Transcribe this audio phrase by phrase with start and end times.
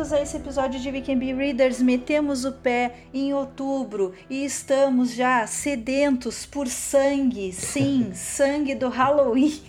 [0.00, 1.82] Bem-vindos a esse episódio de We Can Be Readers.
[1.82, 7.52] Metemos o pé em outubro e estamos já sedentos por sangue.
[7.52, 9.60] Sim, sangue do Halloween.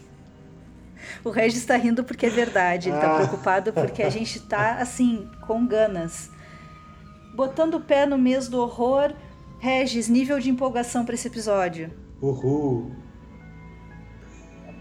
[1.21, 2.87] O Regis está rindo porque é verdade.
[2.87, 3.15] Ele está ah.
[3.17, 6.31] preocupado porque a gente está assim, com ganas.
[7.35, 9.13] Botando o pé no mês do horror.
[9.59, 11.91] Regis, nível de empolgação para esse episódio.
[12.21, 12.89] Uhul!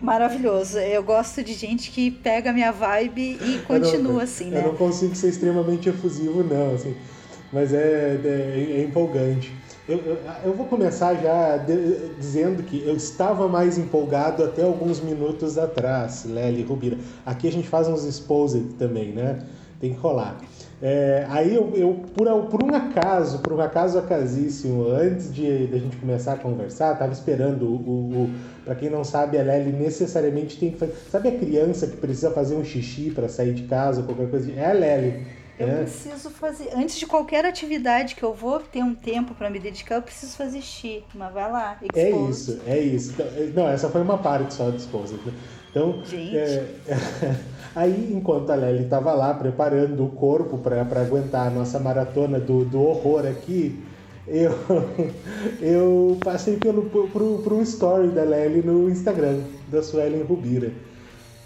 [0.02, 0.78] Maravilhoso.
[0.78, 4.60] Eu gosto de gente que pega a minha vibe e continua não, assim, né?
[4.60, 6.94] Eu não consigo ser extremamente efusivo, não, assim.
[7.52, 9.52] Mas é, é, é empolgante.
[9.88, 15.00] Eu, eu, eu, vou começar já de, dizendo que eu estava mais empolgado até alguns
[15.00, 16.96] minutos atrás, Lely Rubira.
[17.26, 19.44] Aqui a gente faz uns exposed também, né?
[19.80, 20.38] Tem que rolar.
[20.82, 25.74] É, aí eu, eu por, por, um acaso, por um acaso acasíssimo, antes de, de
[25.74, 28.30] a gente começar a conversar, estava esperando o, o, o
[28.64, 30.94] para quem não sabe, a Lely necessariamente tem que fazer.
[31.10, 34.50] Sabe a criança que precisa fazer um xixi para sair de casa, qualquer coisa?
[34.52, 35.40] É a Lely.
[35.58, 35.76] Eu é.
[35.82, 36.70] preciso fazer.
[36.74, 40.34] Antes de qualquer atividade que eu vou ter um tempo para me dedicar, eu preciso
[40.34, 41.04] fazer xixi.
[41.14, 41.78] Mas vai lá.
[41.82, 42.00] Expose.
[42.00, 43.12] É isso, é isso.
[43.12, 45.18] Então, é, não, essa foi uma parte só do esposa.
[45.70, 46.02] Então.
[46.34, 46.64] É,
[47.74, 52.64] aí, enquanto a Lely estava lá preparando o corpo para aguentar a nossa maratona do,
[52.64, 53.78] do horror aqui,
[54.26, 54.52] eu,
[55.62, 60.72] eu passei pelo, por um story da Lely no Instagram, da Suelen Rubira.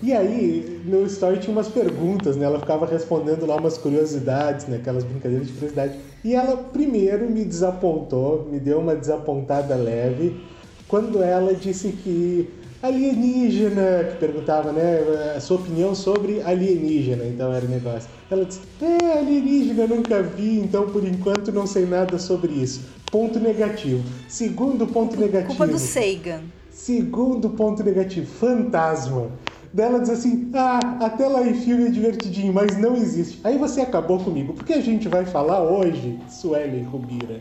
[0.02, 2.44] E aí, no story tinha umas perguntas, né?
[2.44, 4.76] Ela ficava respondendo lá umas curiosidades, né?
[4.76, 5.98] Aquelas brincadeiras de curiosidade.
[6.22, 10.44] E ela primeiro me desapontou, me deu uma desapontada leve,
[10.88, 12.50] quando ela disse que
[12.84, 18.10] alienígena, que perguntava, né, a sua opinião sobre alienígena, então era o negócio.
[18.30, 22.82] Ela disse, é, alienígena nunca vi, então por enquanto não sei nada sobre isso.
[23.10, 24.02] Ponto negativo.
[24.28, 25.48] Segundo ponto negativo.
[25.48, 26.42] Culpa do Sagan.
[26.70, 29.30] Segundo ponto negativo, fantasma.
[29.72, 33.40] Dela diz assim, ah, até lá em filme é divertidinho, mas não existe.
[33.42, 37.40] Aí você acabou comigo, porque a gente vai falar hoje, Sueli Rubira.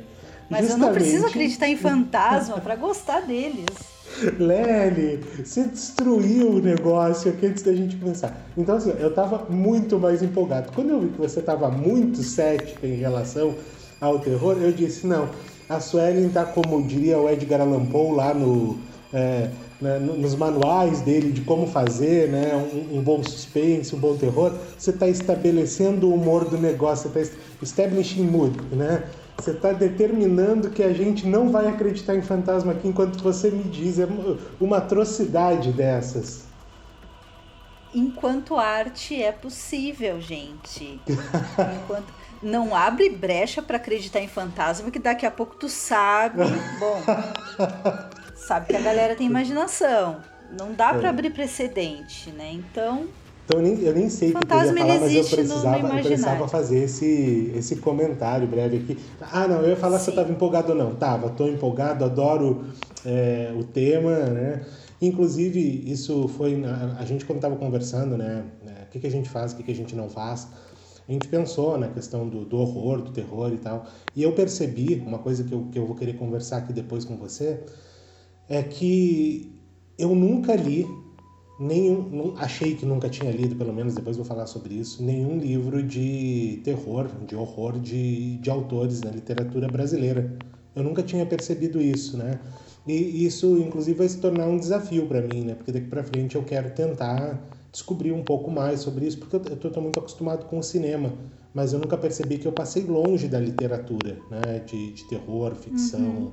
[0.50, 3.93] Mas eu não preciso acreditar em fantasma para gostar deles.
[4.40, 8.46] Lely, você destruiu o negócio aqui antes da gente começar.
[8.57, 10.72] Então, assim, eu tava muito mais empolgado.
[10.74, 13.56] Quando eu vi que você tava muito cética em relação
[14.00, 15.29] ao terror, eu disse: não,
[15.68, 18.78] a Suelen tá como diria o Edgar Allan Poe lá no.
[19.12, 24.16] É, né, nos manuais dele de como fazer né, um, um bom suspense, um bom
[24.16, 29.03] terror, você está estabelecendo o humor do negócio, você está establishing mood, né?
[29.38, 33.64] Você está determinando que a gente não vai acreditar em fantasma aqui enquanto você me
[33.64, 34.08] diz é
[34.60, 36.46] uma atrocidade dessas.
[37.94, 41.00] Enquanto arte é possível, gente.
[41.84, 42.12] Enquanto
[42.42, 46.42] não abre brecha para acreditar em fantasma que daqui a pouco tu sabe,
[46.80, 47.02] bom,
[48.36, 50.22] sabe que a galera tem imaginação.
[50.52, 51.10] Não dá para é.
[51.10, 52.52] abrir precedente, né?
[52.52, 53.08] Então,
[53.46, 56.04] então eu nem, eu nem sei o que eu ia falar, mas eu precisava, eu
[56.04, 58.98] precisava fazer esse, esse comentário breve aqui.
[59.20, 60.06] Ah, não, eu ia falar Sim.
[60.06, 60.96] se eu estava empolgado ou não.
[60.96, 62.64] Tava, estou empolgado, adoro
[63.06, 64.66] é, o tema, né?
[65.02, 66.64] Inclusive, isso foi.
[66.98, 68.46] A, gente, quando estava conversando, né?
[68.66, 70.48] É, o que, que a gente faz, o que, que a gente não faz,
[71.08, 73.86] a gente pensou na questão do, do horror, do terror e tal.
[74.16, 77.18] E eu percebi, uma coisa que eu, que eu vou querer conversar aqui depois com
[77.18, 77.60] você,
[78.48, 79.52] é que
[79.98, 80.88] eu nunca li
[81.59, 85.84] nenhum, achei que nunca tinha lido, pelo menos depois vou falar sobre isso, nenhum livro
[85.84, 90.38] de terror, de horror de, de autores na literatura brasileira.
[90.75, 92.40] Eu nunca tinha percebido isso, né?
[92.86, 95.56] E isso, inclusive, vai se tornar um desafio para mim, né?
[95.56, 97.40] Porque daqui para frente eu quero tentar
[97.72, 101.13] descobrir um pouco mais sobre isso, porque eu estou muito acostumado com o cinema,
[101.54, 104.60] mas eu nunca percebi que eu passei longe da literatura, né?
[104.66, 106.01] De, de terror, ficção.
[106.01, 106.31] Uhum.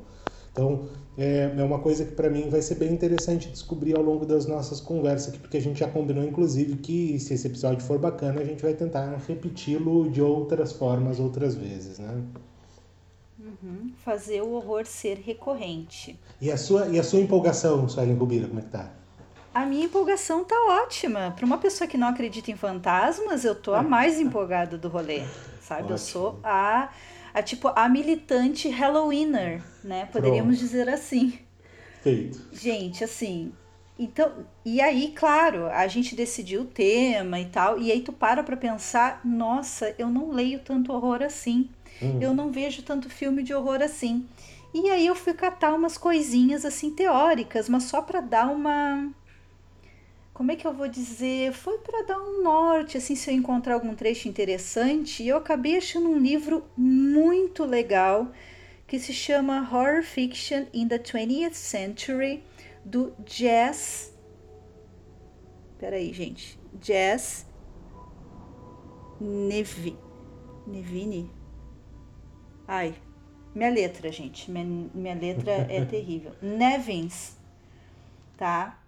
[0.53, 4.25] Então, é, é uma coisa que para mim vai ser bem interessante descobrir ao longo
[4.25, 7.99] das nossas conversas aqui, porque a gente já combinou, inclusive, que se esse episódio for
[7.99, 12.23] bacana, a gente vai tentar repeti-lo de outras formas, outras vezes, né?
[13.39, 13.93] Uhum.
[14.05, 16.19] Fazer o horror ser recorrente.
[16.41, 18.91] E a sua, e a sua empolgação, Suelen Rubira, como é que tá?
[19.53, 20.55] A minha empolgação tá
[20.85, 21.33] ótima.
[21.35, 25.23] Para uma pessoa que não acredita em fantasmas, eu tô a mais empolgada do rolê,
[25.61, 25.83] sabe?
[25.83, 25.95] Ótimo.
[25.95, 26.91] Eu sou a
[27.33, 30.07] a tipo a militante Halloweener, né?
[30.07, 30.69] Poderíamos Pronto.
[30.69, 31.39] dizer assim.
[32.03, 32.49] Feito.
[32.53, 33.53] Gente, assim,
[34.03, 34.33] então,
[34.65, 38.57] e aí, claro, a gente decidiu o tema e tal, e aí tu para pra
[38.57, 41.69] pensar, nossa, eu não leio tanto horror assim.
[42.03, 42.19] Hum.
[42.19, 44.27] Eu não vejo tanto filme de horror assim.
[44.73, 49.11] E aí eu fui catar umas coisinhas assim teóricas, mas só para dar uma
[50.41, 51.53] como é que eu vou dizer?
[51.53, 55.23] Foi para dar um norte, assim, se eu encontrar algum trecho interessante.
[55.23, 58.33] E eu acabei achando um livro muito legal
[58.87, 62.43] que se chama Horror Fiction in the 20th Century,
[62.83, 64.15] do Jess.
[65.79, 66.59] Peraí, gente.
[66.81, 67.45] Jess
[69.21, 69.95] Nevi,
[70.67, 71.31] Nevini.
[72.67, 72.95] Ai,
[73.55, 74.51] minha letra, gente.
[74.51, 76.33] Minha, minha letra é terrível.
[76.41, 77.37] Nevins,
[78.39, 78.80] tá?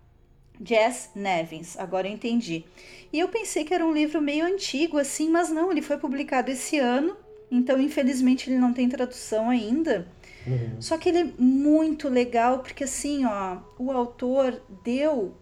[0.64, 2.64] Jess Nevins, agora eu entendi.
[3.12, 6.50] E eu pensei que era um livro meio antigo, assim, mas não, ele foi publicado
[6.50, 7.16] esse ano,
[7.50, 10.06] então infelizmente ele não tem tradução ainda.
[10.46, 10.80] Uhum.
[10.80, 15.36] Só que ele é muito legal, porque assim, ó, o autor deu.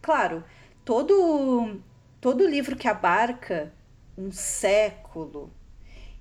[0.00, 0.42] Claro,
[0.84, 1.80] todo,
[2.20, 3.72] todo livro que abarca
[4.16, 5.52] um século,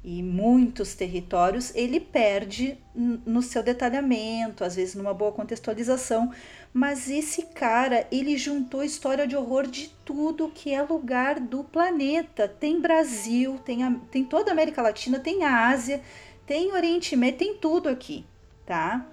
[0.03, 6.31] e muitos territórios, ele perde no seu detalhamento, às vezes numa boa contextualização,
[6.73, 12.47] mas esse cara, ele juntou história de horror de tudo que é lugar do planeta.
[12.47, 16.01] Tem Brasil, tem, a, tem toda a América Latina, tem a Ásia,
[16.45, 18.25] tem Oriente Médio, tem tudo aqui,
[18.65, 19.05] tá?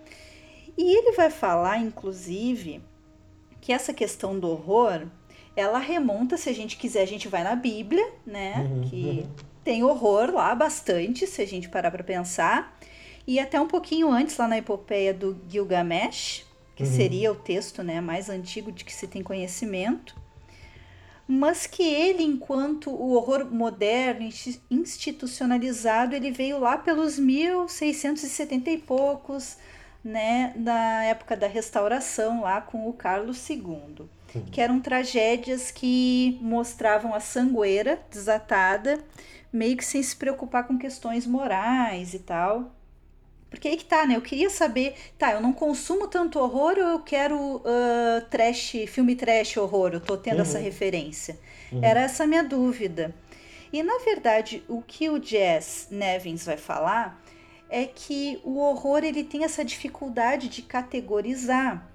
[0.76, 2.80] E ele vai falar, inclusive,
[3.60, 5.08] que essa questão do horror,
[5.56, 8.68] ela remonta, se a gente quiser, a gente vai na Bíblia, né?
[8.70, 9.30] Uhum, que uhum.
[9.64, 12.78] tem horror lá bastante, se a gente parar para pensar.
[13.26, 16.47] E até um pouquinho antes, lá na epopeia do Gilgamesh,
[16.78, 16.92] que uhum.
[16.92, 20.14] seria o texto né, mais antigo de que se tem conhecimento,
[21.26, 24.28] mas que ele, enquanto o horror moderno,
[24.70, 29.56] institucionalizado, ele veio lá pelos 1670 e poucos,
[30.04, 33.58] né, na época da restauração, lá com o Carlos II,
[34.32, 34.44] uhum.
[34.52, 39.00] que eram tragédias que mostravam a sangueira desatada,
[39.52, 42.72] meio que sem se preocupar com questões morais e tal.
[43.50, 44.16] Porque aí que tá, né?
[44.16, 49.16] Eu queria saber, tá, eu não consumo tanto horror ou eu quero uh, trash, filme
[49.16, 49.90] trash horror?
[49.94, 50.42] Eu tô tendo uhum.
[50.42, 51.38] essa referência.
[51.72, 51.82] Uhum.
[51.82, 53.14] Era essa a minha dúvida.
[53.72, 57.22] E na verdade, o que o Jazz Nevins vai falar
[57.70, 61.86] é que o horror ele tem essa dificuldade de categorizar,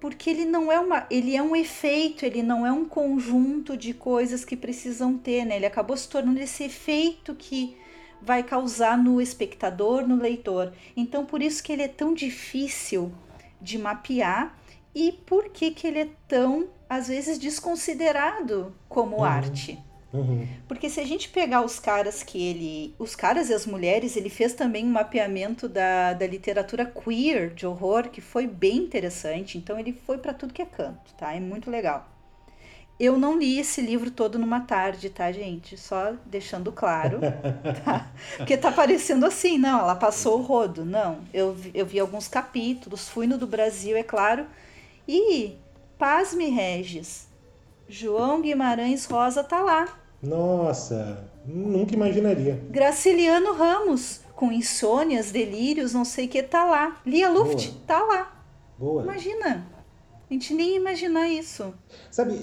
[0.00, 3.92] porque ele não é uma, ele é um efeito, ele não é um conjunto de
[3.92, 5.56] coisas que precisam ter, né?
[5.56, 7.76] Ele acabou se tornando esse efeito que
[8.20, 10.72] vai causar no espectador, no leitor.
[10.96, 13.12] Então, por isso que ele é tão difícil
[13.60, 14.56] de mapear
[14.94, 19.24] e por que, que ele é tão, às vezes, desconsiderado como uhum.
[19.24, 19.78] arte.
[20.12, 20.46] Uhum.
[20.66, 22.94] Porque se a gente pegar os caras que ele.
[22.98, 27.66] Os caras e as mulheres, ele fez também um mapeamento da, da literatura queer de
[27.66, 29.58] horror, que foi bem interessante.
[29.58, 31.34] Então ele foi para tudo que é canto, tá?
[31.34, 32.08] É muito legal.
[32.98, 35.76] Eu não li esse livro todo numa tarde, tá, gente?
[35.76, 37.20] Só deixando claro,
[37.84, 38.10] tá?
[38.36, 40.84] Porque tá parecendo assim, não, ela passou o rodo.
[40.84, 44.46] Não, eu, eu vi alguns capítulos, fui no do Brasil, é claro.
[45.06, 45.54] E,
[45.96, 47.28] pasme, Regis,
[47.88, 49.88] João Guimarães Rosa tá lá.
[50.20, 52.60] Nossa, nunca imaginaria.
[52.68, 56.96] Graciliano Ramos, com insônias, delírios, não sei o que, tá lá.
[57.06, 57.80] Lia Luft, Boa.
[57.86, 58.44] tá lá.
[58.76, 59.02] Boa.
[59.04, 59.77] Imagina.
[60.30, 61.72] A gente nem imaginar isso.
[62.10, 62.34] Sabe,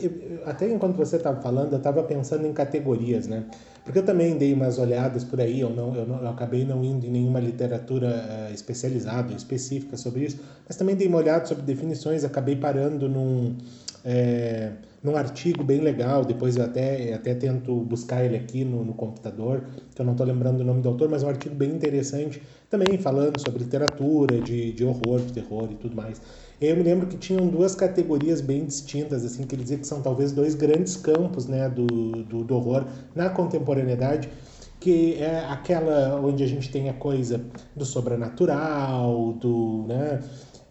[0.46, 3.46] até enquanto você estava falando, eu estava pensando em categorias, né?
[3.84, 6.84] Porque eu também dei umas olhadas por aí, eu, não, eu, não, eu acabei não
[6.84, 11.64] indo em nenhuma literatura uh, especializada, específica sobre isso, mas também dei uma olhada sobre
[11.64, 13.56] definições, acabei parando num,
[14.04, 14.72] é,
[15.04, 19.64] num artigo bem legal, depois eu até, até tento buscar ele aqui no, no computador,
[19.94, 22.42] que eu não estou lembrando o nome do autor, mas é um artigo bem interessante,
[22.72, 26.20] também falando sobre literatura, de, de horror, de terror e tudo mais.
[26.60, 30.02] Eu me lembro que tinham duas categorias bem distintas, assim, que ele dizia que são
[30.02, 34.30] talvez dois grandes campos né, do, do, do horror na contemporaneidade,
[34.80, 37.42] que é aquela onde a gente tem a coisa
[37.76, 40.22] do sobrenatural, do, né,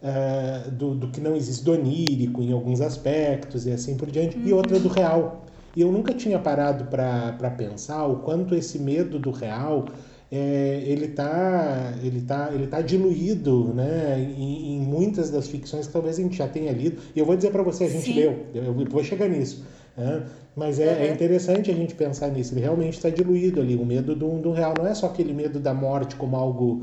[0.03, 4.39] uh, do, do, que não existe, do onírico em alguns aspectos e assim por diante,
[4.39, 4.47] uhum.
[4.47, 5.45] e outra do real.
[5.77, 9.87] E eu nunca tinha parado para pensar o quanto esse medo do real
[10.31, 15.93] é, ele está ele tá, ele tá diluído né, em, em, muitas das ficções que
[15.93, 17.01] talvez a gente já tenha lido.
[17.15, 18.15] E eu vou dizer para você, a gente Sim.
[18.15, 19.65] leu, eu vou chegar nisso.
[19.97, 20.25] Né?
[20.57, 21.03] Mas é, uhum.
[21.03, 22.55] é, interessante a gente pensar nisso.
[22.55, 23.77] Ele realmente está diluído ali.
[23.77, 26.83] O medo do, do real não é só aquele medo da morte como algo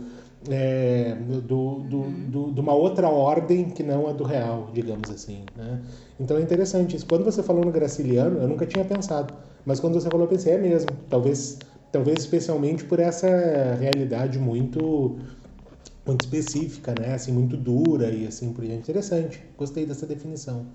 [0.49, 2.29] é, do, do, uhum.
[2.29, 5.43] do, de uma outra ordem que não a do real, digamos assim.
[5.55, 5.81] Né?
[6.19, 7.05] Então é interessante isso.
[7.05, 9.33] Quando você falou no Graciliano, eu nunca tinha pensado.
[9.65, 10.89] Mas quando você falou, eu pensei, é mesmo.
[11.09, 11.59] Talvez
[11.91, 15.19] talvez especialmente por essa realidade muito
[16.05, 17.13] muito específica, né?
[17.13, 18.81] Assim, muito dura e assim por diante.
[18.81, 19.43] Interessante.
[19.57, 20.65] Gostei dessa definição.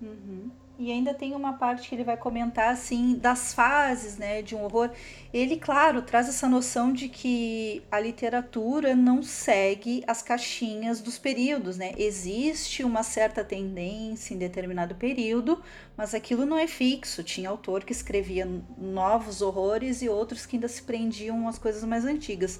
[0.00, 0.50] Uhum.
[0.80, 4.64] E ainda tem uma parte que ele vai comentar assim das fases, né, de um
[4.64, 4.90] horror.
[5.30, 11.76] Ele, claro, traz essa noção de que a literatura não segue as caixinhas dos períodos,
[11.76, 11.92] né?
[11.98, 15.62] Existe uma certa tendência em determinado período,
[15.98, 17.22] mas aquilo não é fixo.
[17.22, 22.06] Tinha autor que escrevia novos horrores e outros que ainda se prendiam às coisas mais
[22.06, 22.58] antigas.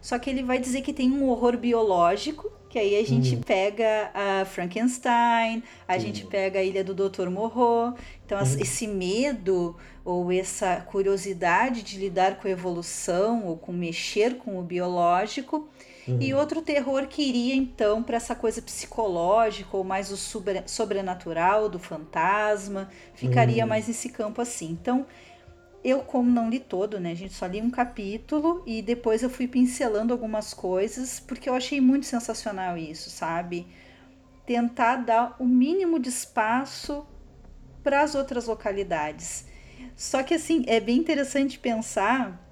[0.00, 3.40] só que ele vai dizer que tem um horror biológico, que aí a gente hum.
[3.44, 6.06] pega a Frankenstein, a Sim.
[6.06, 7.28] gente pega a Ilha do Dr.
[7.28, 7.94] Moreau.
[8.24, 8.56] Então, hum.
[8.60, 14.62] esse medo ou essa curiosidade de lidar com a evolução ou com mexer com o
[14.62, 15.68] biológico.
[16.06, 16.18] Uhum.
[16.20, 20.16] E outro terror que iria então para essa coisa psicológica ou mais o
[20.66, 23.68] sobrenatural, do fantasma, ficaria uhum.
[23.68, 24.70] mais nesse campo assim.
[24.70, 25.06] Então,
[25.82, 27.14] eu, como não li todo, né?
[27.14, 31.80] Gente só li um capítulo e depois eu fui pincelando algumas coisas, porque eu achei
[31.80, 33.66] muito sensacional isso, sabe?
[34.44, 37.06] Tentar dar o mínimo de espaço
[37.82, 39.46] para as outras localidades.
[39.96, 42.49] Só que, assim, é bem interessante pensar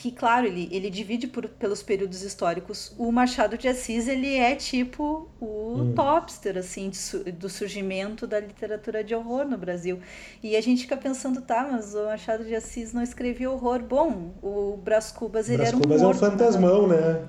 [0.00, 2.94] que, claro, ele, ele divide por, pelos períodos históricos.
[2.96, 5.92] O Machado de Assis, ele é tipo o hum.
[5.94, 10.00] topster, assim, de, do surgimento da literatura de horror no Brasil.
[10.42, 13.82] E a gente fica pensando, tá, mas o Machado de Assis não escrevia horror.
[13.82, 16.96] Bom, o Brás Cubas, ele Brás era um Cubas morto, é um fantasmão, né?
[16.96, 17.28] né?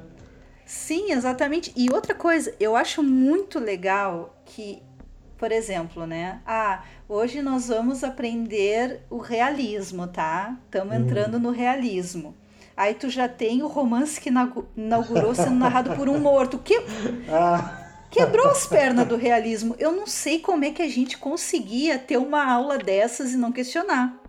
[0.66, 1.74] Sim, exatamente.
[1.76, 4.82] E outra coisa, eu acho muito legal que
[5.38, 6.40] por exemplo, né?
[6.46, 10.56] Ah, hoje nós vamos aprender o realismo, tá?
[10.66, 11.00] Estamos hum.
[11.00, 12.36] entrando no realismo.
[12.82, 14.28] Aí tu já tem o romance que
[14.76, 16.58] inaugurou sendo narrado por um morto.
[16.58, 16.82] Que...
[17.30, 17.78] Ah.
[18.10, 19.76] Quebrou as pernas do realismo.
[19.78, 23.52] Eu não sei como é que a gente conseguia ter uma aula dessas e não
[23.52, 24.20] questionar.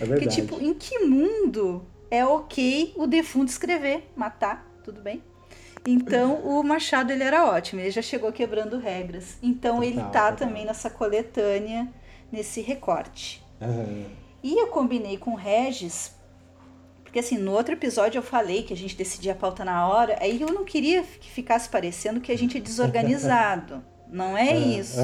[0.00, 0.08] É verdade.
[0.08, 5.22] Porque, tipo, em que mundo é ok o defunto escrever, matar, tudo bem?
[5.84, 7.80] Então, o Machado, ele era ótimo.
[7.80, 9.36] Ele já chegou quebrando regras.
[9.42, 10.36] Então, total, ele tá total.
[10.36, 11.88] também nessa coletânea,
[12.30, 13.44] nesse recorte.
[13.60, 14.06] Uhum.
[14.42, 16.16] E eu combinei com o Regis
[17.08, 20.18] porque assim, no outro episódio eu falei que a gente decidia a pauta na hora,
[20.20, 23.82] aí eu não queria que ficasse parecendo que a gente é desorganizado.
[24.06, 25.00] não é, é isso.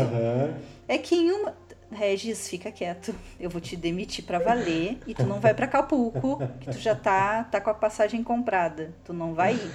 [0.87, 1.55] É que em uma.
[1.91, 3.15] Regis, fica quieto.
[3.41, 6.95] Eu vou te demitir para valer e tu não vai para Acapulco, que tu já
[6.95, 8.93] tá, tá com a passagem comprada.
[9.03, 9.71] Tu não vai ir.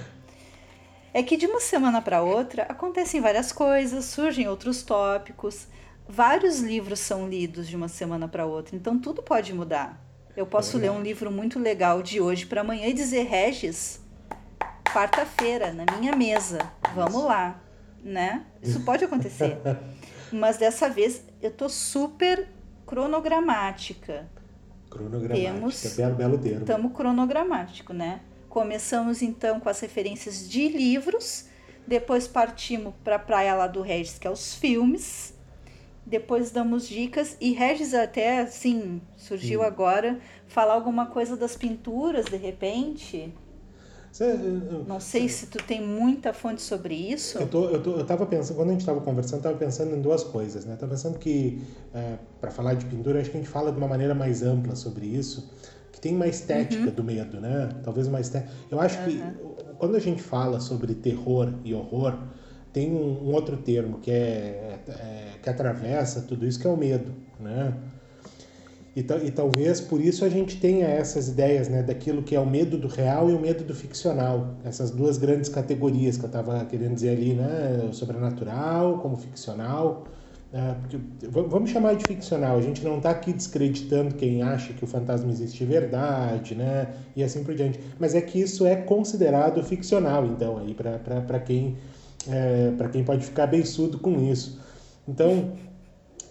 [1.12, 5.66] É que de uma semana para outra acontecem várias coisas, surgem outros tópicos,
[6.08, 10.09] vários livros são lidos de uma semana para outra, então tudo pode mudar.
[10.36, 14.00] Eu posso é ler um livro muito legal de hoje para amanhã e dizer, Regis,
[14.92, 16.58] quarta-feira, na minha mesa,
[16.94, 17.60] vamos lá,
[18.02, 18.44] né?
[18.62, 19.58] Isso pode acontecer.
[20.32, 22.48] Mas dessa vez eu tô super
[22.86, 24.28] cronogramática.
[24.88, 26.60] Cronogramática, Temos, belo, belo termo.
[26.60, 28.20] Estamos cronogramático, né?
[28.48, 31.46] Começamos então com as referências de livros,
[31.86, 35.34] depois partimos para a praia lá do Regis, que é os filmes,
[36.04, 42.36] depois damos dicas e Regis até assim surgiu agora falar alguma coisa das pinturas de
[42.36, 43.32] repente.
[44.12, 44.34] Cê,
[44.88, 47.38] não sei cê, se tu tem muita fonte sobre isso.
[47.38, 50.00] Eu, tô, eu, tô, eu tava pensando, quando a gente estava conversando, estava pensando em
[50.00, 50.74] duas coisas, né?
[50.74, 51.62] Tava pensando que,
[51.94, 54.74] é, para falar de pintura, acho que a gente fala de uma maneira mais ampla
[54.74, 55.48] sobre isso,
[55.92, 56.94] que tem uma estética uhum.
[56.94, 57.68] do medo, né?
[57.84, 58.52] Talvez uma estética.
[58.68, 59.04] Eu acho uhum.
[59.04, 59.22] que
[59.78, 62.18] quando a gente fala sobre terror e horror,
[62.72, 66.76] tem um, um outro termo que é, é, que atravessa tudo isso que é o
[66.76, 67.74] medo, né?
[68.94, 72.46] E, e, talvez por isso a gente tenha essas ideias, né, daquilo que é o
[72.46, 76.64] medo do real e o medo do ficcional, essas duas grandes categorias que eu estava
[76.64, 80.06] querendo dizer ali, né, o sobrenatural como ficcional.
[80.52, 80.76] Né,
[81.30, 82.58] vamos chamar de ficcional.
[82.58, 86.88] A gente não está aqui descreditando quem acha que o fantasma existe de verdade, né,
[87.14, 87.78] e assim por diante.
[87.96, 91.76] Mas é que isso é considerado ficcional, então aí para quem
[92.28, 94.60] é, para quem pode ficar beiçudo com isso.
[95.08, 95.52] Então,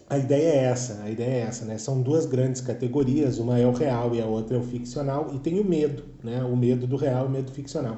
[0.10, 1.78] a ideia é essa, a ideia é essa, né?
[1.78, 5.40] São duas grandes categorias, uma é o real e a outra é o ficcional, e
[5.40, 6.44] tem o medo, né?
[6.44, 7.98] O medo do real e o medo ficcional.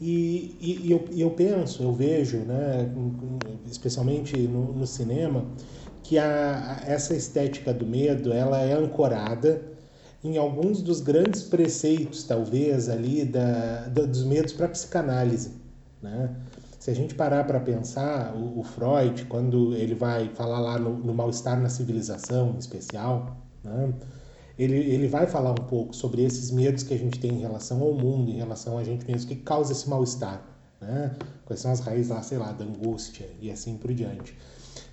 [0.00, 2.92] E, e, e eu, eu penso, eu vejo, né,
[3.70, 5.46] especialmente no, no cinema,
[6.02, 9.62] que a, essa estética do medo, ela é ancorada
[10.24, 15.52] em alguns dos grandes preceitos, talvez, ali da, da dos medos para a psicanálise,
[16.02, 16.34] né?
[16.82, 20.98] Se a gente parar para pensar, o, o, Freud, quando ele vai falar lá no,
[20.98, 23.94] no mal-estar na civilização em especial, né,
[24.58, 27.80] ele, ele vai falar um pouco sobre esses medos que a gente tem em relação
[27.80, 30.42] ao mundo, em relação a gente mesmo, que causa esse mal-estar,
[30.80, 31.14] né?
[31.44, 34.36] quais são as raízes lá, sei lá, da angústia e assim por diante.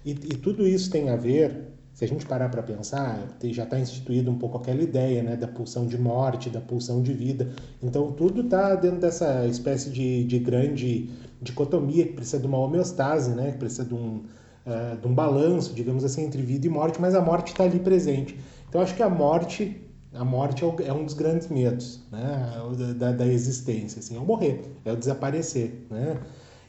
[0.06, 3.78] E, e tudo isso tem a ver se a gente parar para pensar, já está
[3.78, 7.52] instituído um pouco aquela ideia né, da pulsão de morte, da pulsão de vida.
[7.84, 11.10] Então, tudo está dentro dessa espécie de, de grande
[11.42, 14.24] dicotomia que precisa de uma homeostase, né, que precisa de um,
[14.66, 17.82] uh, de um balanço, digamos assim, entre vida e morte, mas a morte está ali
[17.82, 18.40] presente.
[18.70, 22.50] Então, acho que a morte a morte é um dos grandes medos né,
[22.96, 25.86] da, da existência, assim, é o morrer, é o desaparecer.
[25.90, 26.18] Né?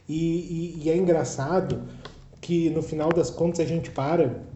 [0.09, 1.83] E, e, e é engraçado
[2.41, 4.50] que, no final das contas, a gente para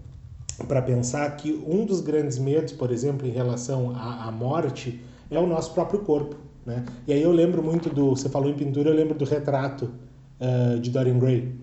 [0.63, 5.37] para pensar que um dos grandes medos, por exemplo, em relação à, à, morte, é
[5.37, 6.35] o nosso próprio corpo.
[6.65, 6.85] Né?
[7.07, 8.11] E aí eu lembro muito do.
[8.11, 9.91] Você falou em pintura, eu lembro do retrato
[10.39, 11.55] uh, de Dorian Gray.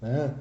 [0.00, 0.34] Né?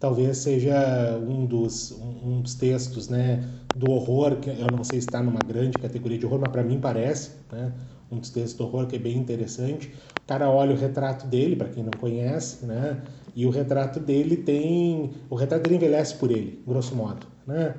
[0.00, 5.00] Talvez seja um dos, um, um, dos textos né, do horror, que eu não sei
[5.00, 7.30] se está numa grande categoria de horror, mas para mim parece.
[7.52, 7.72] Né?
[8.10, 9.92] Um dos textos do horror que é bem interessante.
[10.26, 13.00] O cara olha o retrato dele, para quem não conhece, né?
[13.36, 15.10] e o retrato dele tem.
[15.28, 17.26] O retrato dele envelhece por ele, grosso modo.
[17.46, 17.74] Né?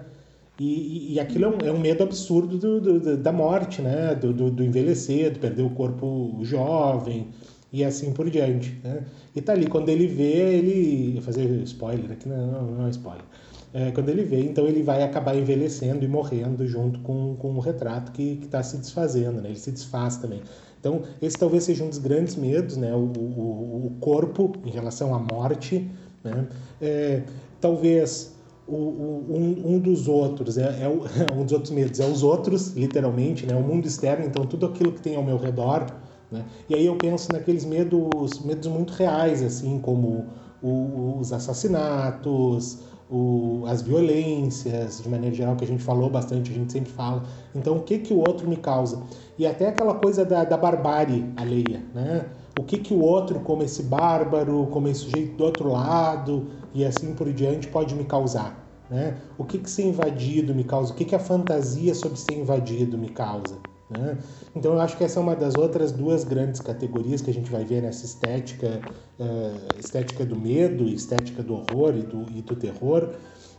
[0.59, 4.13] E, e, aquilo é um, é um medo absurdo do, do, da morte, né?
[4.15, 7.27] Do, do, do, envelhecer, de perder o corpo jovem
[7.73, 8.79] e assim por diante.
[8.83, 9.03] Né?
[9.35, 11.13] E tá ali, quando ele vê, ele.
[11.13, 13.25] Vou fazer spoiler aqui, não, não é spoiler.
[13.73, 17.59] É, quando ele vê, então ele vai acabar envelhecendo e morrendo junto com, com o
[17.59, 19.49] retrato que está se desfazendo, né?
[19.49, 20.41] ele se desfaz também.
[20.87, 22.93] Então, esse talvez seja um dos grandes medos, né?
[22.93, 25.89] o, o, o corpo em relação à morte.
[26.23, 26.47] Né?
[26.81, 27.23] É,
[27.59, 28.33] talvez
[28.65, 32.23] o, o, um, um, dos outros, é, é, é, um dos outros medos, é os
[32.23, 33.53] outros, literalmente, né?
[33.53, 35.87] o mundo externo, então tudo aquilo que tem ao meu redor.
[36.31, 36.45] Né?
[36.69, 40.25] E aí eu penso naqueles medos, medos muito reais, assim, como
[40.61, 42.79] os assassinatos,
[43.09, 47.23] o, as violências, de maneira geral, que a gente falou bastante, a gente sempre fala.
[47.55, 49.01] Então, o que, que o outro me causa?
[49.37, 52.25] E até aquela coisa da, da barbárie alheia, né?
[52.55, 56.83] O que, que o outro, como esse bárbaro, como esse sujeito do outro lado, e
[56.83, 58.67] assim por diante pode me causar.
[58.89, 59.17] Né?
[59.37, 60.91] O que, que ser invadido me causa?
[60.91, 63.59] O que, que a fantasia sobre ser invadido me causa?
[63.89, 64.17] Né?
[64.55, 67.49] Então eu acho que essa é uma das outras duas grandes categorias que a gente
[67.49, 68.81] vai ver nessa estética,
[69.19, 73.13] uh, estética do medo, estética do horror e do, e do terror.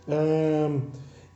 [0.07, 0.83] Uh,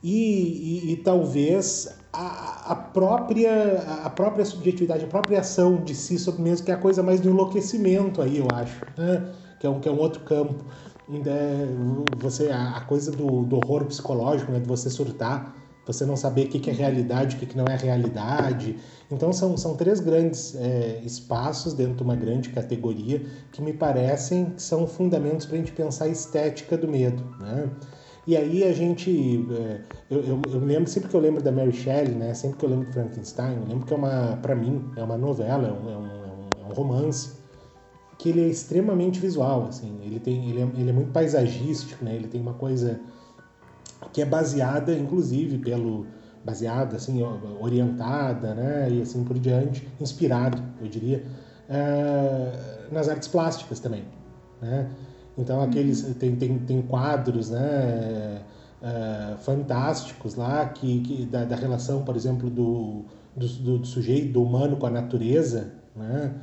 [0.03, 6.19] e, e, e, talvez a, a, própria, a própria subjetividade, a própria ação de si
[6.19, 9.31] sobre mesmo, que é a coisa mais do enlouquecimento aí, eu acho, né?
[9.59, 10.65] que, é um, que é um outro campo
[11.25, 11.67] é
[12.17, 15.53] você a, coisa do, do horror psicológico, né, de você surtar,
[15.85, 18.77] você não saber o que, que é realidade, o que, que não é realidade.
[19.11, 24.45] Então são, são três grandes é, espaços dentro de uma grande categoria que me parecem
[24.45, 27.69] que são fundamentos para a gente pensar a estética do medo, né?
[28.25, 31.73] E aí a gente, é, eu, eu, eu, lembro sempre que eu lembro da Mary
[31.73, 32.33] Shelley, né?
[32.33, 35.17] Sempre que eu lembro de Frankenstein, eu lembro que é uma, para mim, é uma
[35.17, 37.43] novela, é um, é um, é um romance
[38.17, 42.15] que ele é extremamente visual, assim, ele tem, ele é, ele é muito paisagístico, né?
[42.15, 43.01] Ele tem uma coisa
[44.11, 46.05] que é baseada, inclusive, pelo
[46.43, 47.21] baseada, assim,
[47.59, 48.89] orientada, né?
[48.91, 51.23] E assim por diante, inspirado, eu diria,
[51.69, 54.03] é, nas artes plásticas também,
[54.61, 54.89] né?
[55.37, 56.13] Então aqueles uhum.
[56.13, 58.41] tem, tem, tem quadros, né?
[58.81, 64.43] É, fantásticos lá que, que da, da, relação, por exemplo, do, do, do sujeito, do
[64.43, 66.33] humano com a natureza, né?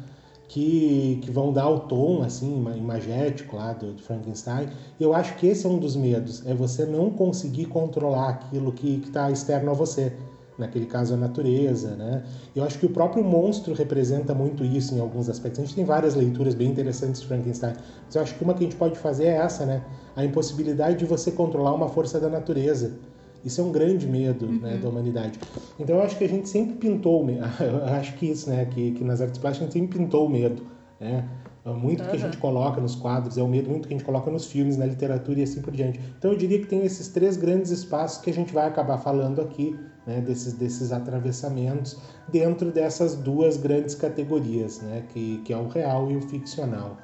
[0.50, 4.68] Que, que vão dar o tom assim imagético lá do, do, Frankenstein.
[4.98, 9.00] Eu acho que esse é um dos medos, é você não conseguir controlar aquilo que
[9.06, 10.12] está externo a você,
[10.58, 12.24] naquele caso a natureza, né?
[12.54, 15.60] Eu acho que o próprio monstro representa muito isso em alguns aspectos.
[15.60, 18.64] A gente tem várias leituras bem interessantes de Frankenstein, mas eu acho que uma que
[18.64, 19.84] a gente pode fazer é essa, né?
[20.16, 22.98] A impossibilidade de você controlar uma força da natureza.
[23.44, 24.60] Isso é um grande medo né, uhum.
[24.60, 25.38] né, da humanidade.
[25.78, 29.04] Então eu acho que a gente sempre pintou, eu acho que isso, né, que, que
[29.04, 30.62] nas artes plásticas a gente sempre pintou o medo,
[30.98, 31.28] né?
[31.64, 32.08] Muito uhum.
[32.08, 34.46] que a gente coloca nos quadros é o medo, muito que a gente coloca nos
[34.46, 36.00] filmes, na literatura e assim por diante.
[36.18, 39.42] Então eu diria que tem esses três grandes espaços que a gente vai acabar falando
[39.42, 45.68] aqui, né, desses, desses atravessamentos, dentro dessas duas grandes categorias, né, que, que é o
[45.68, 46.96] real e o ficcional.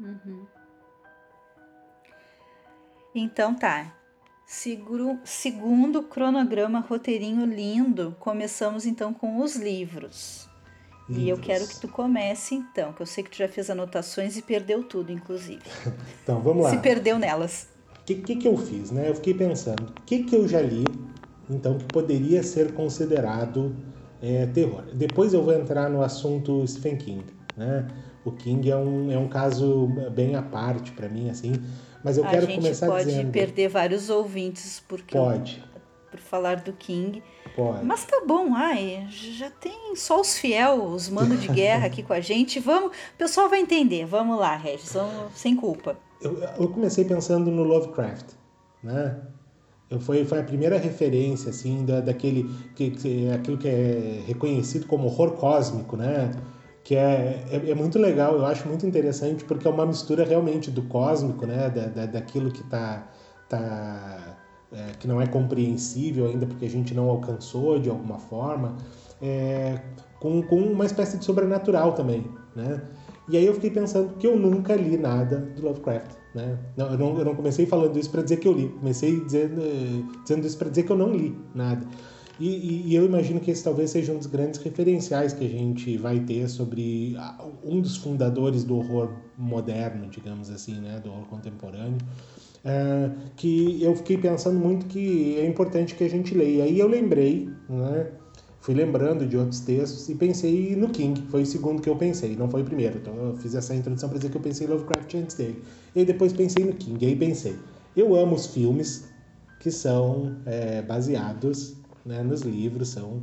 [0.00, 0.46] Uhum.
[3.14, 3.97] Então tá.
[4.48, 10.48] Seguro, segundo cronograma roteirinho lindo, começamos então com os livros.
[11.06, 11.22] livros.
[11.22, 14.38] E eu quero que tu comece então, que eu sei que tu já fez anotações
[14.38, 15.60] e perdeu tudo, inclusive.
[16.24, 16.70] então, vamos lá.
[16.70, 17.68] Se perdeu nelas.
[18.00, 19.10] O que, que, que eu fiz, né?
[19.10, 20.84] Eu fiquei pensando, o que, que eu já li,
[21.50, 23.76] então, que poderia ser considerado
[24.22, 24.82] é, terror.
[24.94, 27.86] Depois eu vou entrar no assunto Stephen King, né?
[28.24, 31.52] O King é um, é um caso bem à parte para mim, assim,
[32.02, 32.92] mas eu a quero começar dizendo...
[32.94, 35.62] A gente pode perder vários ouvintes porque pode.
[35.74, 35.80] Eu,
[36.10, 37.22] por falar do King.
[37.54, 37.84] Pode.
[37.84, 42.12] Mas tá bom, ai, já tem só os fiel, os mano de guerra aqui com
[42.12, 42.60] a gente.
[42.60, 44.04] Vamos, o pessoal vai entender.
[44.06, 45.96] Vamos lá, Regis, vamos, sem culpa.
[46.20, 48.26] Eu, eu comecei pensando no Lovecraft,
[48.82, 49.20] né?
[49.90, 54.86] Eu, foi, foi a primeira referência, assim, da, daquele, que, que, aquilo que é reconhecido
[54.86, 56.30] como horror cósmico, né?
[56.88, 60.70] Que é, é, é, muito legal, eu acho muito interessante, porque é uma mistura realmente
[60.70, 63.06] do cósmico, né, da, da daquilo que tá,
[63.46, 64.38] tá
[64.72, 68.74] é, que não é compreensível ainda porque a gente não alcançou de alguma forma,
[69.20, 69.78] é,
[70.18, 72.80] com, com uma espécie de sobrenatural também, né?
[73.28, 76.58] E aí eu fiquei pensando que eu nunca li nada do Lovecraft, né?
[76.74, 79.60] Não, eu, não, eu não comecei falando isso para dizer que eu li, comecei dizendo,
[80.22, 81.86] dizendo isso para dizer que eu não li nada.
[82.38, 85.96] E, e, eu imagino que esse talvez seja um dos grandes referenciais que a gente
[85.96, 87.16] vai ter sobre
[87.64, 91.98] um dos fundadores do horror moderno, digamos assim, né, do horror contemporâneo,
[92.64, 96.62] é, que eu fiquei pensando muito que é importante que a gente leia.
[96.62, 98.06] Aí eu lembrei, né,
[98.60, 102.36] fui lembrando de outros textos e pensei no King, foi o segundo que eu pensei,
[102.36, 102.98] não foi o primeiro.
[102.98, 105.60] Então eu fiz essa introdução para dizer que eu pensei em Lovecraft antes dele.
[105.94, 107.56] E depois pensei no King, e aí pensei,
[107.96, 109.08] eu amo os filmes
[109.58, 111.77] que são é, baseados
[112.08, 113.22] né, nos livros, são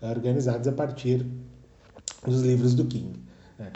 [0.00, 1.24] organizados a partir
[2.26, 3.12] dos livros do King.
[3.58, 3.70] Né.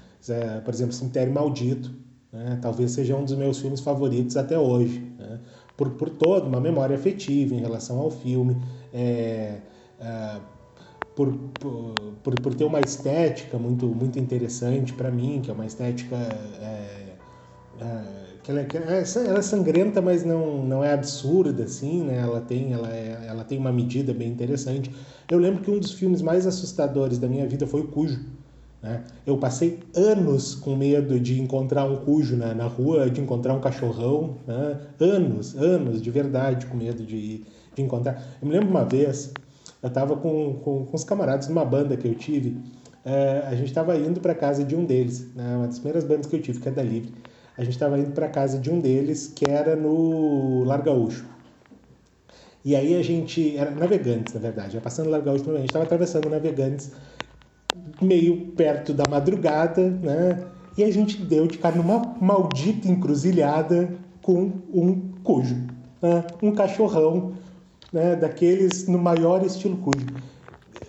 [0.65, 1.93] Por exemplo, Cemitério Maldito,
[2.33, 5.41] né, talvez seja um dos meus filmes favoritos até hoje, né,
[5.77, 8.57] por, por toda uma memória afetiva em relação ao filme,
[8.93, 9.61] é,
[10.01, 10.41] é,
[11.15, 11.33] por,
[12.23, 16.17] por, por, ter uma estética muito, muito interessante para mim, que é uma estética.
[16.17, 17.17] É,
[17.81, 22.19] é ela, é, ela é sangrenta, mas não, não é absurda, assim, né?
[22.19, 24.91] Ela tem, ela, é, ela tem uma medida bem interessante.
[25.31, 28.21] Eu lembro que um dos filmes mais assustadores da minha vida foi o Cujo.
[28.83, 29.03] Né?
[29.27, 33.61] Eu passei anos com medo de encontrar um cujo na, na rua, de encontrar um
[33.61, 34.37] cachorrão.
[34.47, 34.81] Né?
[35.01, 37.43] Anos, anos, de verdade, com medo de,
[37.75, 38.23] de encontrar.
[38.41, 39.33] Eu me lembro uma vez,
[39.83, 42.57] eu estava com, com, com os camaradas numa banda que eu tive.
[43.05, 45.57] É, a gente estava indo para casa de um deles, né?
[45.57, 47.13] uma das primeiras bandas que eu tive, que é da Livre
[47.57, 51.25] a gente estava indo para casa de um deles, que era no Largaúcho.
[52.65, 56.93] E aí a gente, era Navegantes, na verdade, passando Largaúcho, a gente estava atravessando Navegantes,
[58.01, 60.45] meio perto da madrugada, né?
[60.77, 65.57] E a gente deu de cara numa maldita encruzilhada com um cujo,
[66.03, 66.25] né?
[66.43, 67.33] um cachorrão,
[67.93, 68.15] né?
[68.17, 70.05] daqueles no maior estilo cujo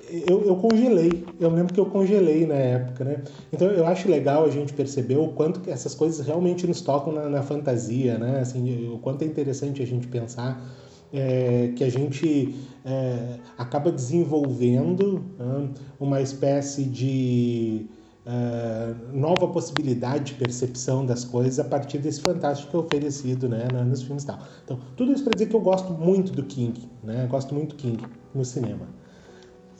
[0.09, 1.25] eu, eu congelei.
[1.39, 3.23] Eu lembro que eu congelei na época, né?
[3.51, 7.13] Então eu acho legal a gente perceber o quanto que essas coisas realmente nos tocam
[7.13, 8.39] na, na fantasia, né?
[8.39, 10.61] Assim, o quanto é interessante a gente pensar
[11.11, 17.87] é, que a gente é, acaba desenvolvendo né, uma espécie de
[18.25, 23.67] é, nova possibilidade de percepção das coisas a partir desse fantástico que é oferecido né,
[23.85, 24.39] nos filmes e tal.
[24.63, 27.25] Então, tudo isso para dizer que eu gosto muito do King, né?
[27.29, 28.03] Gosto muito do King
[28.35, 28.87] no cinema.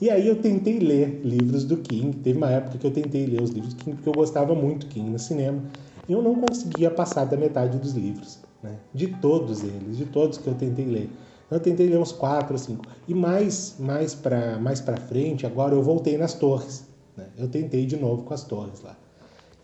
[0.00, 2.16] E aí eu tentei ler livros do King.
[2.18, 4.86] Teve uma época que eu tentei ler os livros do King porque eu gostava muito
[4.86, 5.62] do King no cinema.
[6.08, 8.78] E eu não conseguia passar da metade dos livros, né?
[8.94, 11.10] De todos eles, de todos que eu tentei ler.
[11.50, 12.84] Eu tentei ler uns quatro cinco.
[13.06, 16.86] E mais, mais para mais para frente, agora eu voltei nas torres.
[17.16, 17.26] Né?
[17.36, 18.96] Eu tentei de novo com as torres lá.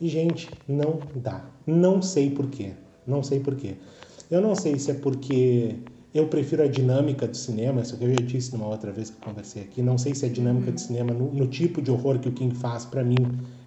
[0.01, 1.45] E gente, não dá.
[1.67, 2.73] Não sei porquê.
[3.07, 3.77] Não sei porquê.
[4.31, 5.77] Eu não sei se é porque
[6.15, 9.17] eu prefiro a dinâmica do cinema, isso que eu já disse numa outra vez que
[9.17, 9.83] conversei aqui.
[9.83, 10.75] Não sei se a dinâmica uhum.
[10.75, 13.17] do cinema, no, no, tipo de horror que o King faz, para mim,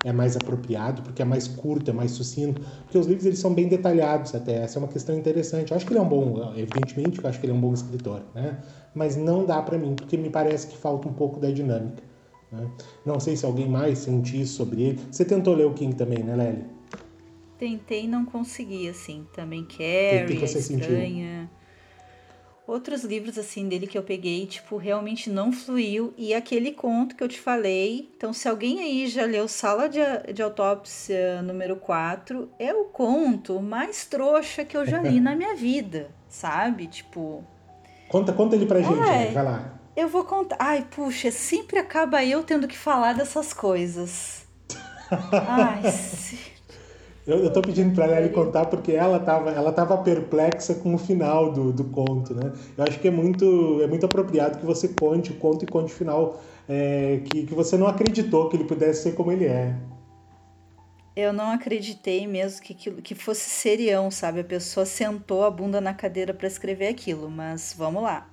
[0.06, 2.62] é mais apropriado, porque é mais curto, é mais sucinto.
[2.84, 4.64] Porque os livros eles são bem detalhados até.
[4.64, 5.72] Essa é uma questão interessante.
[5.72, 7.74] Eu acho que ele é um bom, evidentemente, eu acho que ele é um bom
[7.74, 8.60] escritor, né?
[8.96, 12.02] Mas não dá para mim, porque me parece que falta um pouco da dinâmica.
[12.50, 12.66] Né?
[13.06, 15.00] Não sei se alguém mais sentiu isso sobre ele.
[15.12, 16.64] Você tentou ler o King também, né, Lely?
[17.60, 19.26] Tentei não consegui, assim.
[19.36, 20.62] Também quero, é estranha.
[20.62, 21.57] Sentiu?
[22.68, 26.14] Outros livros assim dele que eu peguei, tipo, realmente não fluiu.
[26.18, 28.12] E aquele conto que eu te falei.
[28.18, 30.02] Então, se alguém aí já leu Sala de,
[30.34, 35.56] de Autópsia número 4, é o conto mais trouxa que eu já li na minha
[35.56, 36.88] vida, sabe?
[36.88, 37.42] Tipo.
[38.10, 39.80] Conta, conta ele pra gente, é, vai lá.
[39.96, 40.58] Eu vou contar.
[40.60, 44.46] Ai, puxa, sempre acaba eu tendo que falar dessas coisas.
[45.32, 46.38] Ai, se...
[47.28, 50.98] Eu, eu tô pedindo para ela contar porque ela tava, ela tava perplexa com o
[50.98, 52.54] final do, do conto, né?
[52.78, 55.92] Eu acho que é muito, é muito apropriado que você conte o conto e conte
[55.92, 59.76] o final é, que, que você não acreditou que ele pudesse ser como ele é.
[61.18, 64.40] Eu não acreditei mesmo que, que, que fosse serião, sabe?
[64.40, 68.30] A pessoa sentou a bunda na cadeira para escrever aquilo, mas vamos lá.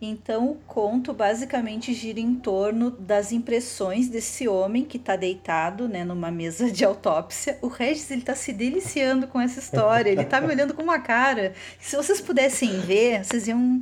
[0.00, 6.04] Então, o conto basicamente gira em torno das impressões desse homem que está deitado, né,
[6.04, 7.58] numa mesa de autópsia.
[7.62, 10.98] O Regis, ele tá se deliciando com essa história, ele tá me olhando com uma
[10.98, 11.54] cara.
[11.80, 13.80] Se vocês pudessem ver, vocês iam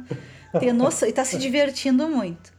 [0.61, 2.53] ter noção, e tá se divertindo muito.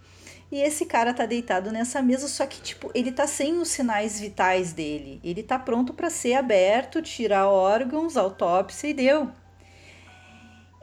[0.51, 4.19] E esse cara tá deitado nessa mesa, só que tipo, ele tá sem os sinais
[4.19, 5.19] vitais dele.
[5.23, 9.31] Ele tá pronto para ser aberto, tirar órgãos, autópsia e deu.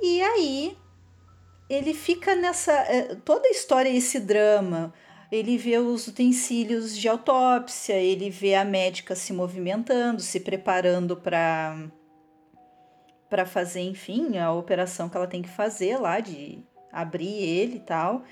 [0.03, 0.77] E aí,
[1.71, 2.73] ele fica nessa.
[2.73, 4.93] É, toda a história esse drama.
[5.31, 11.89] Ele vê os utensílios de autópsia, ele vê a médica se movimentando, se preparando para
[13.29, 16.59] para fazer, enfim, a operação que ela tem que fazer lá de
[16.93, 18.25] abrir ele e tal.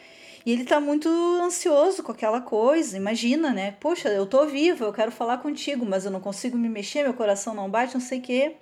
[0.44, 1.08] E ele tá muito
[1.40, 2.96] ansioso com aquela coisa.
[2.96, 3.76] Imagina, né?
[3.78, 7.14] Poxa, eu tô viva, eu quero falar contigo, mas eu não consigo me mexer, meu
[7.14, 8.56] coração não bate, não sei o quê.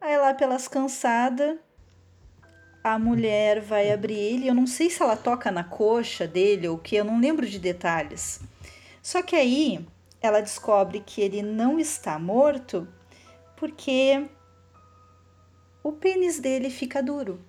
[0.00, 1.58] Aí lá pelas cansadas,
[2.94, 6.76] a mulher vai abrir ele, eu não sei se ela toca na coxa dele ou
[6.76, 8.40] o que, eu não lembro de detalhes.
[9.02, 9.84] Só que aí
[10.22, 12.86] ela descobre que ele não está morto
[13.56, 14.24] porque
[15.82, 17.40] o pênis dele fica duro.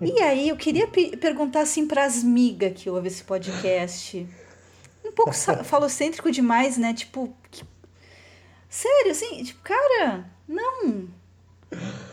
[0.00, 4.24] E aí eu queria perguntar assim para as migas que ouvem esse podcast.
[5.04, 5.32] Um pouco
[5.64, 6.94] falocêntrico demais, né?
[6.94, 7.64] Tipo, que...
[8.68, 11.08] sério, assim, tipo, cara, não.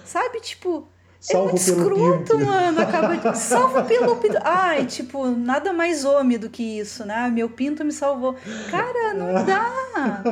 [0.04, 0.88] Sabe, tipo,
[1.26, 2.82] Salvo é muito escroto, mano.
[2.82, 3.38] Acaba de...
[3.40, 4.38] Salva pelo pinto.
[4.44, 7.30] Ai, tipo, nada mais homem do que isso, né?
[7.34, 8.36] Meu pinto me salvou.
[8.70, 10.24] Cara, não dá.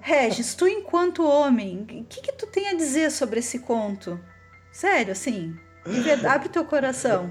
[0.00, 4.18] Regis, tu enquanto homem, o que, que tu tem a dizer sobre esse conto?
[4.72, 5.56] Sério, assim,
[6.28, 7.30] abre teu coração.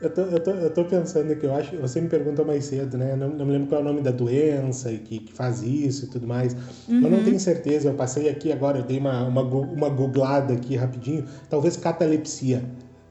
[0.00, 1.74] Eu tô, eu, tô, eu tô pensando que eu acho.
[1.78, 3.16] Você me perguntou mais cedo, né?
[3.16, 6.04] Não, não me lembro qual é o nome da doença e que, que faz isso
[6.04, 6.54] e tudo mais.
[6.86, 7.02] Uhum.
[7.02, 7.88] Eu não tenho certeza.
[7.88, 11.24] Eu passei aqui agora, eu dei uma, uma, uma googlada aqui rapidinho.
[11.48, 12.62] Talvez catalepsia.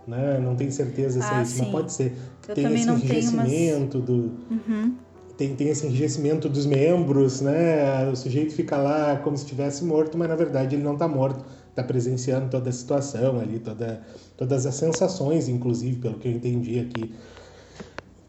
[0.07, 0.39] Né?
[0.39, 1.61] Não tenho certeza se é ah, é isso, sim.
[1.61, 2.15] mas pode ser.
[2.47, 4.05] Eu tem esse enrijecimento mas...
[4.05, 4.13] do.
[4.51, 4.95] Uhum.
[5.35, 8.07] Tem, tem esse enrijecimento dos membros, né?
[8.09, 11.43] O sujeito fica lá como se estivesse morto, mas na verdade ele não está morto
[11.75, 14.01] está presenciando toda a situação ali, toda,
[14.37, 17.13] todas as sensações, inclusive, pelo que eu entendi aqui.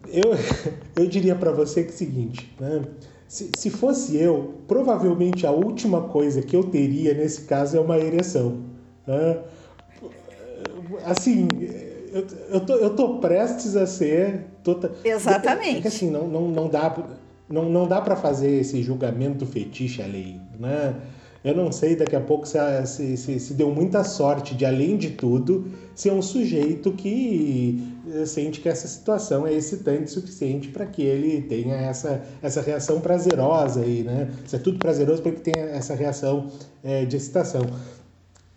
[0.09, 0.33] Eu,
[1.03, 2.83] eu diria para você que é o seguinte, né?
[3.29, 7.99] Se, se fosse eu, provavelmente a última coisa que eu teria nesse caso é uma
[7.99, 8.63] ereção.
[9.05, 9.39] Né?
[11.05, 11.49] Assim,
[12.13, 14.47] eu, eu, tô, eu tô prestes a ser.
[14.63, 14.93] Tota...
[15.05, 15.79] Exatamente.
[15.79, 16.97] É que assim, não, não, não dá,
[17.49, 20.41] não, não dá para fazer esse julgamento fetiche alheio.
[20.59, 20.95] Né?
[21.47, 24.97] Eu não sei, daqui a pouco se, se, se, se, deu muita sorte de, além
[24.97, 27.81] de tudo, ser um sujeito que
[28.13, 32.61] eh, sente que essa situação é excitante o suficiente para que ele tenha essa, essa
[32.61, 34.29] reação prazerosa aí, né?
[34.45, 36.49] Isso é tudo prazeroso para que tenha essa reação
[36.83, 37.63] é, de excitação.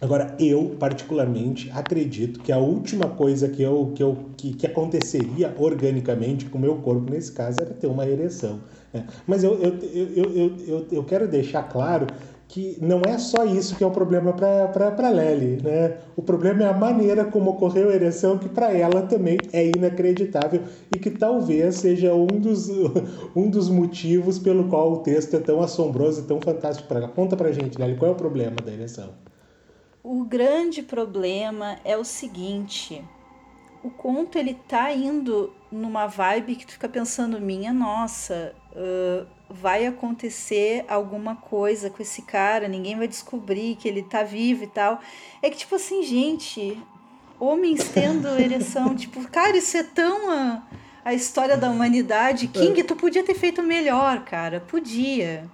[0.01, 5.53] Agora, eu, particularmente, acredito que a última coisa que, eu, que, eu, que, que aconteceria
[5.59, 8.61] organicamente com o meu corpo, nesse caso, era ter uma ereção.
[8.91, 9.05] Né?
[9.27, 12.07] Mas eu, eu, eu, eu, eu quero deixar claro
[12.49, 15.99] que não é só isso que é o problema para Lely, né?
[16.15, 20.63] O problema é a maneira como ocorreu a ereção, que para ela também é inacreditável
[20.93, 22.67] e que talvez seja um dos,
[23.35, 27.07] um dos motivos pelo qual o texto é tão assombroso e tão fantástico para ela.
[27.09, 29.13] Conta pra gente, Lely, qual é o problema da ereção?
[30.03, 33.03] O grande problema é o seguinte,
[33.83, 39.85] o conto ele tá indo numa vibe que tu fica pensando, minha nossa, uh, vai
[39.85, 44.99] acontecer alguma coisa com esse cara, ninguém vai descobrir que ele tá vivo e tal.
[45.41, 46.77] É que, tipo assim, gente,
[47.39, 50.61] homens tendo ereção, tipo, cara, isso é tão a,
[51.03, 52.47] a história da humanidade.
[52.47, 55.49] King, tu podia ter feito melhor, cara, podia.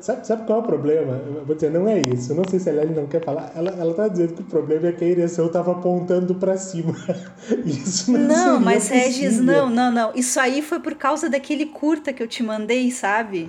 [0.00, 1.22] Sabe, sabe qual é o problema?
[1.26, 2.32] Eu vou dizer, não é isso.
[2.32, 3.52] Eu não sei se a Helene não quer falar.
[3.54, 6.92] Ela, ela tá dizendo que o problema é que a ereção tava apontando para cima.
[7.64, 9.02] Isso não Não, mas possível.
[9.04, 10.12] Regis, não, não, não.
[10.12, 13.48] Isso aí foi por causa daquele curta que eu te mandei, sabe?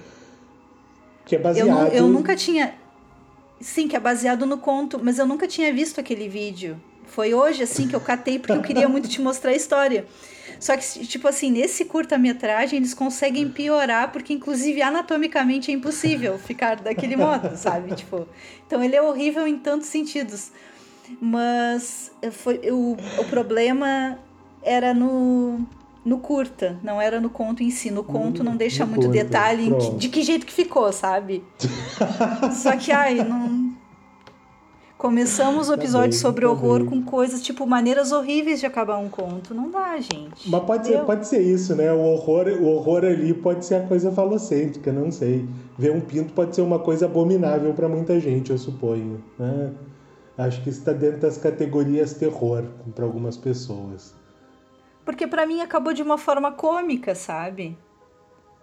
[1.25, 1.87] Que é baseado...
[1.87, 2.75] Eu, eu nunca tinha...
[3.59, 6.79] Sim, que é baseado no conto, mas eu nunca tinha visto aquele vídeo.
[7.07, 10.05] Foi hoje, assim, que eu catei porque eu queria muito te mostrar a história.
[10.59, 16.77] Só que, tipo assim, nesse curta-metragem eles conseguem piorar, porque inclusive anatomicamente é impossível ficar
[16.77, 17.95] daquele modo, sabe?
[17.95, 18.27] Tipo,
[18.65, 20.51] então ele é horrível em tantos sentidos.
[21.21, 24.19] Mas foi, o, o problema
[24.61, 25.65] era no,
[26.03, 27.89] no curta, não era no conto em si.
[27.89, 31.43] No conto não deixa muito curta, detalhe de que jeito que ficou, sabe?
[32.51, 33.66] Só que, ai, não
[34.97, 36.89] Começamos o tá episódio bem, sobre tá horror bem.
[36.89, 39.53] com coisas tipo maneiras horríveis de acabar um conto.
[39.53, 40.49] Não dá, gente.
[40.49, 41.93] Mas pode ser, pode ser isso, né?
[41.93, 45.47] O horror, o horror ali pode ser a coisa falocêntrica, não sei.
[45.77, 49.23] Ver um pinto pode ser uma coisa abominável para muita gente, eu suponho.
[49.37, 49.71] Né?
[50.35, 52.63] Acho que está dentro das categorias terror
[52.95, 54.15] para algumas pessoas.
[55.05, 57.77] Porque para mim acabou de uma forma cômica, sabe?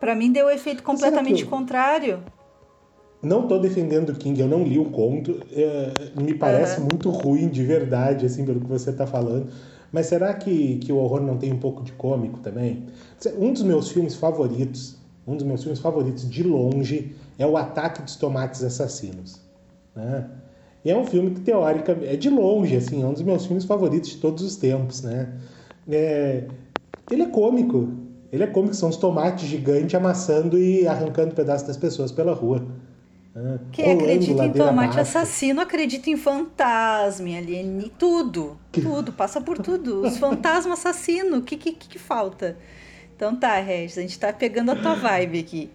[0.01, 2.23] Para mim deu o efeito completamente contrário.
[3.25, 5.41] Não estou defendendo o King, eu não li o conto.
[5.53, 6.89] É, me parece uhum.
[6.91, 9.49] muito ruim de verdade, assim, pelo que você está falando.
[9.91, 12.85] Mas será que, que o horror não tem um pouco de cômico também?
[13.39, 18.03] Um dos meus filmes favoritos, um dos meus filmes favoritos de longe, é O Ataque
[18.03, 19.41] dos Tomates Assassinos.
[19.95, 20.29] Né?
[20.85, 23.65] E é um filme que, teoricamente, é de longe, assim, é um dos meus filmes
[23.65, 25.33] favoritos de todos os tempos, né?
[25.89, 26.45] É,
[27.09, 27.89] ele é cômico.
[28.31, 32.67] Ele é cômico, são os tomates gigantes amassando e arrancando pedaços das pessoas pela rua.
[33.73, 38.57] Quem acredita em tomate assassino acredita em fantasma, em alien, tudo.
[38.71, 40.03] Tudo, passa por tudo.
[40.03, 42.57] Os fantasmas assassinos, o que, que, que falta?
[43.17, 45.71] Então tá, Regis, a gente tá pegando a tua vibe aqui.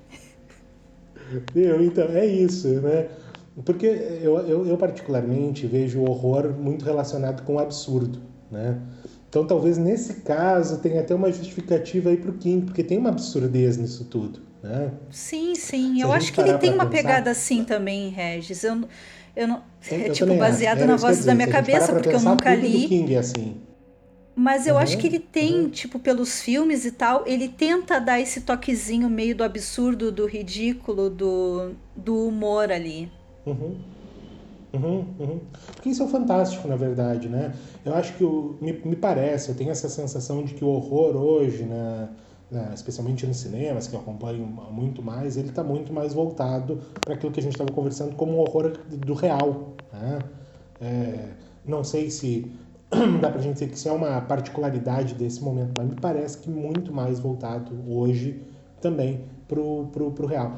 [1.53, 3.07] Eu, então, é isso, né?
[3.65, 8.19] Porque eu, eu, eu, particularmente vejo o horror muito relacionado com o absurdo.
[8.49, 8.79] né?
[9.27, 13.09] Então talvez nesse caso tenha até uma justificativa aí para o King, porque tem uma
[13.09, 14.91] absurdez nisso tudo, né?
[15.09, 16.01] Sim, sim.
[16.01, 17.03] Eu acho que ele tem uma pensar...
[17.03, 18.63] pegada assim também, Regis.
[18.63, 18.83] Eu,
[19.35, 22.87] eu não, é, tipo baseado na voz da minha cabeça, porque eu nunca li.
[22.87, 23.57] King é assim.
[24.35, 25.69] Mas eu uhum, acho que ele tem, uhum.
[25.69, 31.09] tipo, pelos filmes e tal, ele tenta dar esse toquezinho meio do absurdo, do ridículo,
[31.09, 33.11] do, do humor ali.
[33.45, 33.75] Uhum.
[34.71, 35.39] Uhum, uhum.
[35.75, 37.53] Porque isso é fantástico, na verdade, né?
[37.83, 41.17] Eu acho que, o, me, me parece, eu tenho essa sensação de que o horror
[41.17, 42.07] hoje, né,
[42.51, 47.13] né, especialmente nos cinemas, que eu acompanho muito mais, ele está muito mais voltado para
[47.13, 49.73] aquilo que a gente estava conversando como um horror do real.
[49.93, 50.23] Né?
[50.81, 51.29] É,
[51.65, 52.51] não sei se
[53.21, 56.37] dá para a gente dizer que isso é uma particularidade desse momento, mas me parece
[56.39, 58.41] que muito mais voltado hoje
[58.81, 60.57] também para o real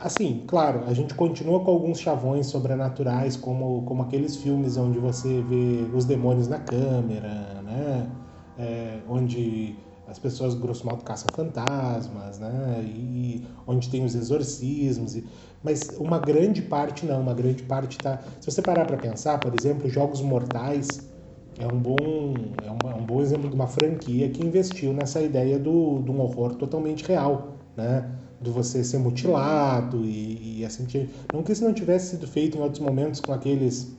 [0.00, 5.42] assim, claro, a gente continua com alguns chavões sobrenaturais, como, como aqueles filmes onde você
[5.42, 8.10] vê os demônios na câmera, né?
[8.56, 9.76] É, onde
[10.08, 12.82] as pessoas, grosso modo, caçam fantasmas, né?
[12.82, 15.14] E onde tem os exorcismos.
[15.14, 15.24] E...
[15.62, 18.20] Mas uma grande parte não, uma grande parte está...
[18.40, 21.10] Se você parar para pensar, por exemplo, Jogos Mortais
[21.58, 25.20] é um bom, é um, é um bom exemplo de uma franquia que investiu nessa
[25.20, 28.10] ideia do, de um horror totalmente real, né?
[28.40, 30.86] de você ser mutilado e, e assim
[31.32, 33.96] não que isso não tivesse sido feito em outros momentos com aqueles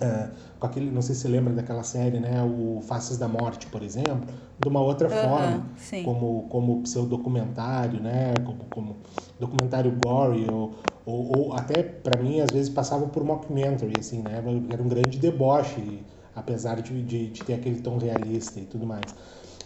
[0.00, 0.30] é,
[0.62, 3.82] com aquele não sei se você lembra daquela série né o Faces da Morte por
[3.82, 6.04] exemplo de uma outra uhum, forma sim.
[6.04, 8.96] como como seu documentário né como, como
[9.40, 10.72] documentário gory ou,
[11.04, 15.18] ou, ou até para mim às vezes passava por mockumentary assim né era um grande
[15.18, 19.14] deboche apesar de, de, de ter aquele tom realista e tudo mais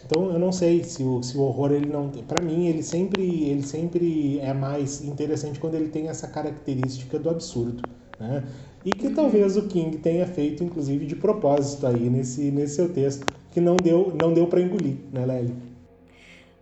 [0.04, 3.44] então eu não sei se o, se o horror ele não, para mim ele sempre
[3.44, 7.84] ele sempre é mais interessante quando ele tem essa característica do absurdo,
[8.18, 8.44] né?
[8.86, 13.26] E que talvez o King tenha feito inclusive de propósito aí nesse nesse seu texto
[13.50, 15.54] que não deu não deu para engolir, né, Lely?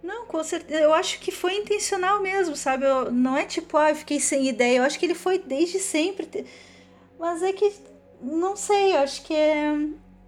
[0.03, 0.81] Não, com certeza.
[0.81, 2.85] Eu acho que foi intencional mesmo, sabe?
[2.87, 4.79] Eu, não é tipo, ah, eu fiquei sem ideia.
[4.79, 6.45] Eu acho que ele foi desde sempre.
[7.19, 7.73] Mas é que,
[8.23, 9.75] não sei, eu acho que é,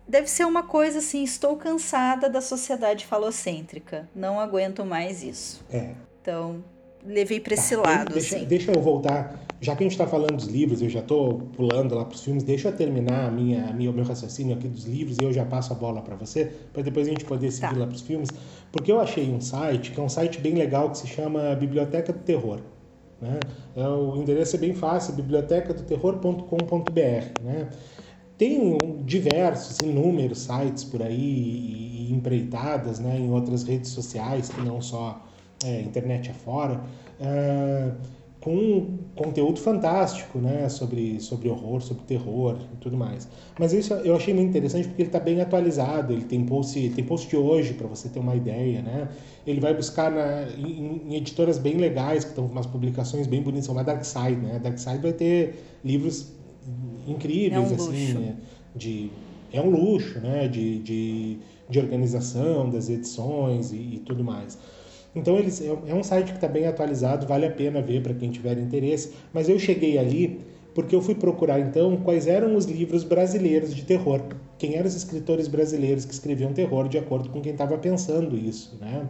[0.09, 5.63] deve ser uma coisa assim, estou cansada da sociedade falocêntrica, não aguento mais isso.
[5.71, 5.95] É.
[6.23, 6.65] Então,
[7.07, 8.13] levei para esse tá, lado.
[8.13, 8.45] Deixa, assim.
[8.45, 11.95] deixa eu voltar, já que a gente está falando dos livros, eu já estou pulando
[11.95, 14.69] lá para os filmes, deixa eu terminar a minha, a minha, o meu raciocínio aqui
[14.69, 17.51] dos livros e eu já passo a bola para você, para depois a gente poder
[17.51, 17.81] seguir tá.
[17.81, 18.31] lá para os filmes,
[18.71, 22.13] porque eu achei um site, que é um site bem legal, que se chama Biblioteca
[22.13, 22.61] do Terror.
[23.21, 23.41] Né?
[23.75, 27.43] É, o endereço é bem fácil, bibliotecadoterror.com.br.
[27.43, 27.69] Né?
[28.37, 34.83] Tem diversos, inúmeros sites por aí e, empreitadas né, em outras redes sociais, que não
[34.83, 35.26] só
[35.67, 36.81] é, internet afora,
[37.21, 37.91] é,
[38.41, 43.29] com conteúdo fantástico né, sobre, sobre horror, sobre terror e tudo mais.
[43.59, 47.05] Mas isso eu achei muito interessante porque ele está bem atualizado, ele tem post, tem
[47.05, 48.83] post de hoje, para você ter uma ideia.
[48.83, 49.09] Né?
[49.45, 53.43] Ele vai buscar na, em, em editoras bem legais, que estão com umas publicações bem
[53.43, 54.37] bonitas, como a Dark Side.
[54.37, 54.57] Né?
[54.57, 56.33] A Dark Side vai ter livros
[57.09, 58.37] incríveis, é um assim, né?
[58.77, 59.11] de
[59.53, 60.49] é um luxo, né?
[60.49, 64.59] De, de, de organização das edições e, e tudo mais.
[65.17, 68.13] Então eles é, é um site que está bem atualizado, vale a pena ver para
[68.13, 69.15] quem tiver interesse.
[69.33, 70.41] Mas eu cheguei ali
[70.75, 74.21] porque eu fui procurar então quais eram os livros brasileiros de terror,
[74.59, 78.77] quem eram os escritores brasileiros que escreviam terror de acordo com quem estava pensando isso,
[78.79, 79.09] né?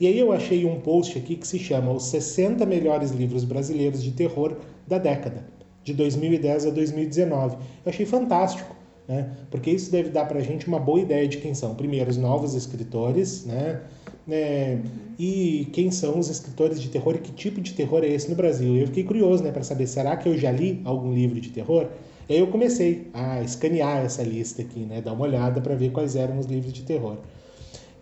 [0.00, 4.02] E aí eu achei um post aqui que se chama Os 60 melhores livros brasileiros
[4.02, 4.56] de terror
[4.88, 5.44] da década
[5.84, 7.56] de 2010 a 2019.
[7.56, 8.74] Eu achei fantástico,
[9.08, 9.30] né?
[9.50, 12.16] porque isso deve dar para a gente uma boa ideia de quem são, primeiro, os
[12.16, 13.82] novos escritores, né?
[14.30, 14.78] É,
[15.18, 18.36] e quem são os escritores de terror e que tipo de terror é esse no
[18.36, 18.76] Brasil.
[18.76, 21.88] Eu fiquei curioso né, para saber, será que eu já li algum livro de terror?
[22.28, 25.90] E aí eu comecei a escanear essa lista aqui, né, dar uma olhada para ver
[25.90, 27.18] quais eram os livros de terror.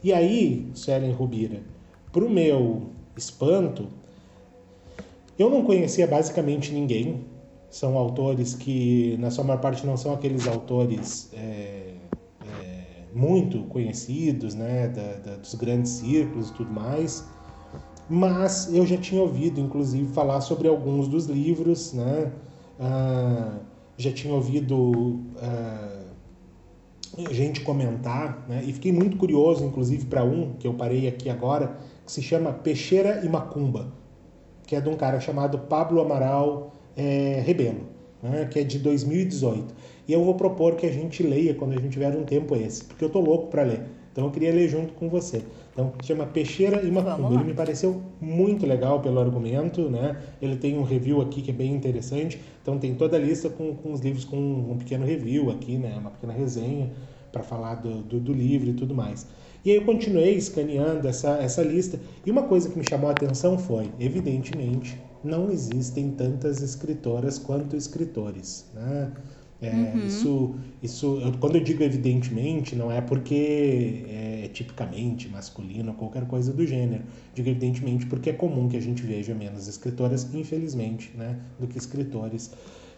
[0.02, 1.60] E aí, Suelen Rubira,
[2.12, 3.88] para o meu espanto,
[5.38, 7.20] eu não conhecia basicamente ninguém
[7.70, 11.94] são autores que, na sua maior parte, não são aqueles autores é,
[12.44, 17.24] é, muito conhecidos, né, da, da, dos grandes círculos e tudo mais,
[18.08, 22.32] mas eu já tinha ouvido, inclusive, falar sobre alguns dos livros, né,
[22.80, 23.58] ah,
[23.96, 26.00] já tinha ouvido ah,
[27.30, 31.78] gente comentar, né, e fiquei muito curioso, inclusive, para um que eu parei aqui agora,
[32.04, 33.92] que se chama Peixeira e Macumba,
[34.66, 37.80] que é de um cara chamado Pablo Amaral é, Rebelo,
[38.22, 39.74] né, que é de 2018.
[40.08, 42.84] E eu vou propor que a gente leia quando a gente tiver um tempo esse,
[42.84, 43.82] porque eu tô louco para ler.
[44.12, 45.42] Então eu queria ler junto com você.
[45.72, 47.34] Então chama Peixeira e Macumba.
[47.34, 50.16] Ele me pareceu muito legal pelo argumento, né?
[50.42, 52.40] Ele tem um review aqui que é bem interessante.
[52.60, 55.96] Então tem toda a lista com, com os livros com um pequeno review aqui, né?
[55.96, 56.90] Uma pequena resenha.
[57.30, 59.26] para falar do, do, do, livro e tudo mais.
[59.64, 63.12] E aí eu continuei escaneando essa, essa lista, e uma coisa que me chamou a
[63.12, 68.66] atenção foi, evidentemente, não existem tantas escritoras quanto escritores.
[68.74, 69.12] Né?
[69.62, 70.06] É, uhum.
[70.06, 76.26] Isso, isso eu, quando eu digo evidentemente, não é porque é tipicamente masculino ou qualquer
[76.26, 77.02] coisa do gênero.
[77.34, 81.76] Digo evidentemente porque é comum que a gente veja menos escritoras, infelizmente, né, do que
[81.76, 82.50] escritores.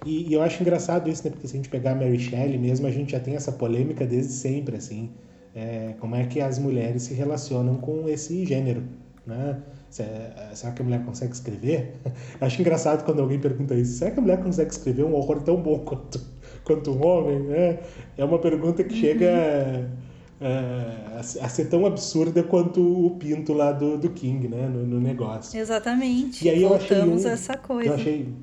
[0.07, 2.59] E, e eu acho engraçado isso, né, porque se a gente pegar a Mary Shelley
[2.59, 5.11] mesmo, a gente já tem essa polêmica desde sempre, assim.
[5.55, 8.85] É, como é que as mulheres se relacionam com esse gênero,
[9.27, 9.61] né?
[9.93, 11.97] Será que a mulher consegue escrever?
[12.41, 13.99] Acho engraçado quando alguém pergunta isso.
[13.99, 16.19] Será que a mulher consegue escrever um horror tão bom quanto
[16.65, 17.79] quanto um homem, né?
[18.17, 19.89] É uma pergunta que chega
[20.41, 24.67] a, a, a, ser tão absurda quanto o pinto lá do, do King, né?
[24.67, 25.59] No, no negócio.
[25.59, 26.45] Exatamente.
[26.45, 27.91] E aí Voltamos eu achei um, a essa coisa.
[27.91, 28.35] Eu achei,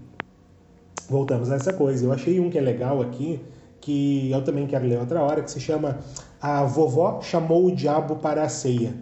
[1.10, 2.06] voltamos a essa coisa.
[2.06, 3.40] Eu achei um que é legal aqui,
[3.80, 6.00] que eu também quero ler outra hora, que se chama
[6.42, 8.94] A Vovó Chamou o Diabo para a Ceia,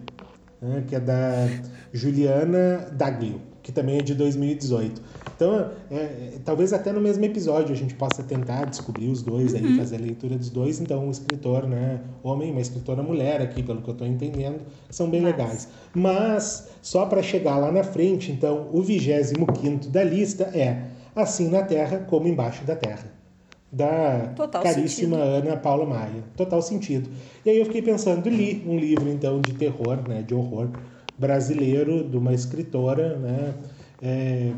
[0.62, 0.84] né?
[0.86, 1.48] que é da
[1.92, 5.00] Juliana Daglio, que também é de 2018.
[5.36, 9.52] Então, é, é, talvez até no mesmo episódio a gente possa tentar descobrir os dois
[9.52, 9.58] uhum.
[9.58, 10.80] aí, fazer a leitura dos dois.
[10.80, 14.60] Então, um escritor, né, homem, uma escritora mulher aqui, pelo que eu estou entendendo,
[14.90, 15.32] são bem Mas...
[15.32, 15.68] legais.
[15.94, 20.84] Mas, só para chegar lá na frente, então, o 25 da lista é
[21.14, 23.18] Assim na Terra como Embaixo da Terra
[23.70, 25.48] da Total caríssima sentido.
[25.48, 26.24] Ana Paula Maia.
[26.36, 27.10] Total sentido.
[27.44, 30.70] E aí eu fiquei pensando, li um livro então de terror, né, de horror
[31.18, 33.54] brasileiro de uma escritora, né,
[34.00, 34.52] é,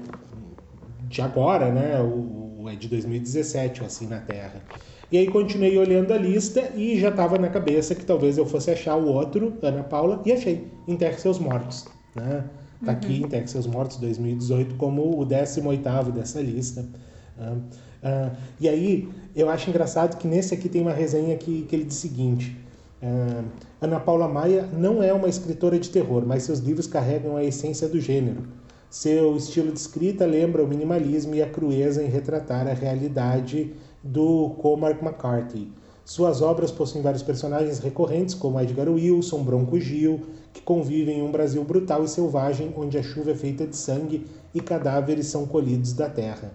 [1.09, 2.01] de agora, né?
[2.01, 4.63] O, é de 2017, o Assim na Terra.
[5.11, 8.71] E aí continuei olhando a lista e já estava na cabeça que talvez eu fosse
[8.71, 11.89] achar o outro, Ana Paula, e achei, Enterre Seus Mortos.
[12.15, 12.45] Né?
[12.85, 12.99] Tá uhum.
[12.99, 16.87] aqui, Enterre Seus Mortos 2018, como o 18º dessa lista.
[17.37, 21.75] Uh, uh, e aí, eu acho engraçado que nesse aqui tem uma resenha que, que
[21.75, 22.57] ele diz o seguinte...
[23.03, 23.45] Uh,
[23.81, 27.89] Ana Paula Maia não é uma escritora de terror, mas seus livros carregam a essência
[27.89, 28.43] do gênero.
[28.91, 33.73] Seu estilo de escrita lembra o minimalismo e a crueza em retratar a realidade
[34.03, 35.73] do Cormac McCarthy.
[36.05, 40.21] Suas obras possuem vários personagens recorrentes, como Edgar Wilson, Bronco Gil,
[40.53, 44.27] que convivem em um Brasil brutal e selvagem, onde a chuva é feita de sangue
[44.53, 46.53] e cadáveres são colhidos da terra.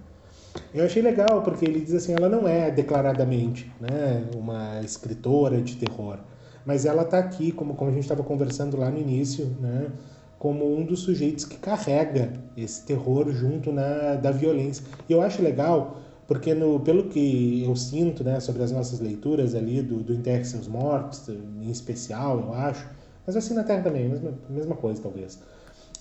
[0.74, 5.78] Eu achei legal, porque ele diz assim, ela não é declaradamente né, uma escritora de
[5.78, 6.20] terror,
[6.66, 9.92] mas ela está aqui, como, como a gente estava conversando lá no início, né,
[10.40, 14.84] como um dos sujeitos que carrega esse terror junto na, da violência.
[15.08, 15.98] E eu acho legal,
[16.28, 20.44] porque no, pelo que eu sinto né, sobre as nossas leituras ali do, do Enterre
[20.44, 22.88] Seus Mortos, em especial, eu acho,
[23.26, 25.40] mas assim na Terra também, mesma, mesma coisa talvez,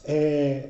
[0.04, 0.68] é,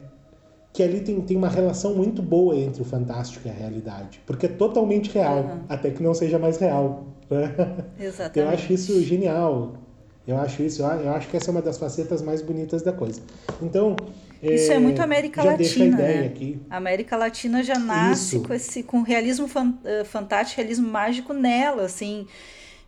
[0.72, 4.47] que ali tem, tem uma relação muito boa entre o fantástico e a realidade, porque
[4.47, 5.61] é totalmente real, uhum.
[5.68, 7.07] até que não seja mais real.
[7.30, 7.55] Né?
[7.99, 8.38] Exatamente.
[8.40, 9.84] Eu acho isso genial.
[10.27, 13.20] Eu acho isso, eu acho que essa é uma das facetas mais bonitas da coisa.
[13.61, 13.95] Então,
[14.43, 16.27] isso é, é muito América já Latina, né?
[16.27, 16.61] Aqui.
[16.70, 22.27] A América Latina já nasce com esse com realismo uh, fantástico, realismo mágico nela, assim,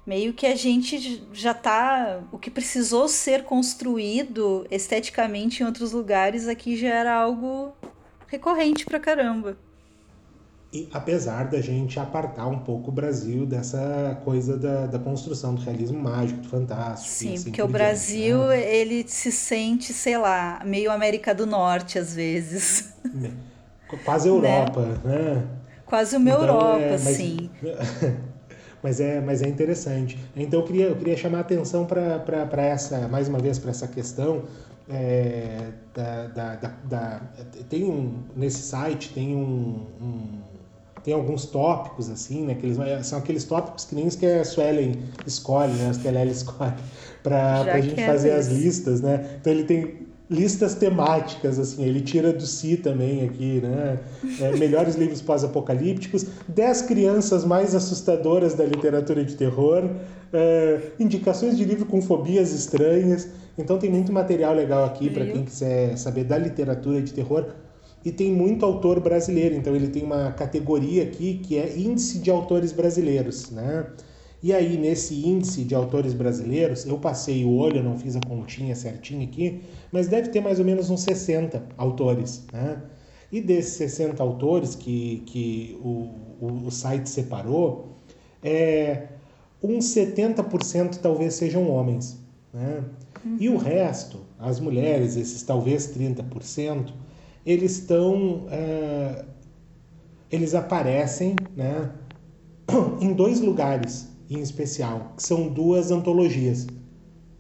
[0.07, 6.49] meio que a gente já tá o que precisou ser construído esteticamente em outros lugares
[6.49, 7.73] aqui já era algo
[8.29, 9.59] recorrente pra caramba.
[10.73, 15.63] E apesar da gente apartar um pouco o Brasil dessa coisa da, da construção do
[15.63, 17.09] realismo mágico, do fantástico.
[17.09, 18.77] Sim, assim porque por o Brasil, diante, né?
[18.77, 22.93] ele se sente, sei lá, meio América do Norte às vezes.
[24.05, 24.99] Quase Europa, né?
[25.05, 25.47] né?
[25.87, 27.51] Quase uma então, Europa, é, mas, sim.
[28.83, 30.19] mas, é, mas é interessante.
[30.35, 33.87] Então eu queria, eu queria chamar a atenção para essa, mais uma vez, para essa
[33.87, 34.43] questão
[34.89, 37.21] é, da, da, da, da,
[37.69, 40.41] tem um nesse site tem um, um,
[41.07, 42.57] tem alguns tópicos, assim, né?
[42.57, 45.89] Que eles, são aqueles tópicos que nem que a Suelen escolhe, né?
[45.89, 46.75] As a escolhe
[47.23, 49.39] para a gente fazer as listas, né?
[49.41, 54.01] Então ele tem listas temáticas, assim, ele tira do Si também aqui, né?
[54.41, 59.89] É, melhores livros pós-apocalípticos, 10 crianças mais assustadoras da literatura de terror,
[60.33, 63.29] é, indicações de livro com fobias estranhas.
[63.57, 67.47] Então tem muito material legal aqui para quem quiser saber da literatura de terror
[68.07, 72.31] e tem muito autor brasileiro, então ele tem uma categoria aqui que é índice de
[72.31, 73.85] autores brasileiros, né?
[74.41, 78.77] E aí nesse índice de autores brasileiros, eu passei o olho, não fiz a continha
[78.77, 82.81] certinha aqui, mas deve ter mais ou menos uns 60 autores, né?
[83.33, 86.09] E desses 60 autores que, que o,
[86.41, 87.97] o, o site separou,
[88.41, 89.09] é,
[89.61, 92.21] uns 70% talvez sejam homens,
[92.55, 92.85] né?
[93.25, 93.37] Uhum.
[93.41, 96.93] E o resto, as mulheres, esses talvez 30%,
[97.47, 98.47] eles estão.
[98.47, 99.25] Uh,
[100.31, 101.93] eles aparecem né,
[103.01, 106.67] em dois lugares em especial, que são duas antologias.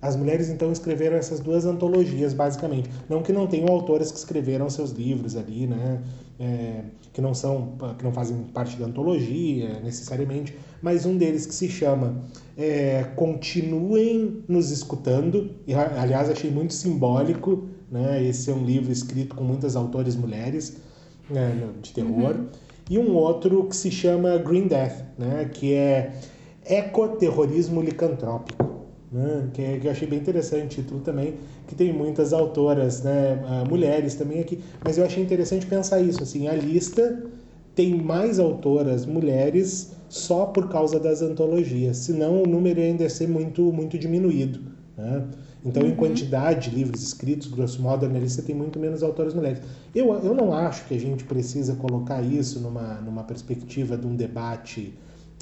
[0.00, 2.88] As mulheres então escreveram essas duas antologias, basicamente.
[3.08, 6.00] Não que não tenham autoras que escreveram seus livros ali, né?
[6.38, 11.54] É, que não são, que não fazem parte da antologia necessariamente, mas um deles que
[11.54, 12.22] se chama
[12.56, 15.50] é, Continuem nos escutando.
[15.66, 18.22] E, aliás, achei muito simbólico, né?
[18.22, 20.76] Esse é um livro escrito com muitas autores mulheres
[21.30, 21.70] né?
[21.82, 22.36] de terror.
[22.36, 22.46] Uhum.
[22.88, 25.50] E um outro que se chama Green Death, né?
[25.52, 26.12] Que é
[26.64, 28.66] ecoterrorismo licantrópico
[29.10, 29.48] né?
[29.52, 31.34] que, que eu achei bem interessante o título também,
[31.66, 36.22] que tem muitas autoras, né, ah, mulheres também aqui, mas eu achei interessante pensar isso,
[36.22, 37.24] assim, a lista
[37.74, 43.28] tem mais autoras mulheres só por causa das antologias, senão o número ainda ia ser
[43.28, 44.60] muito, muito diminuído,
[44.96, 45.24] né?
[45.66, 45.88] Então, uhum.
[45.88, 49.60] em quantidade de livros escritos, grosso modo, na lista tem muito menos autoras mulheres.
[49.92, 54.14] Eu, eu não acho que a gente precisa colocar isso numa, numa perspectiva de um
[54.14, 54.94] debate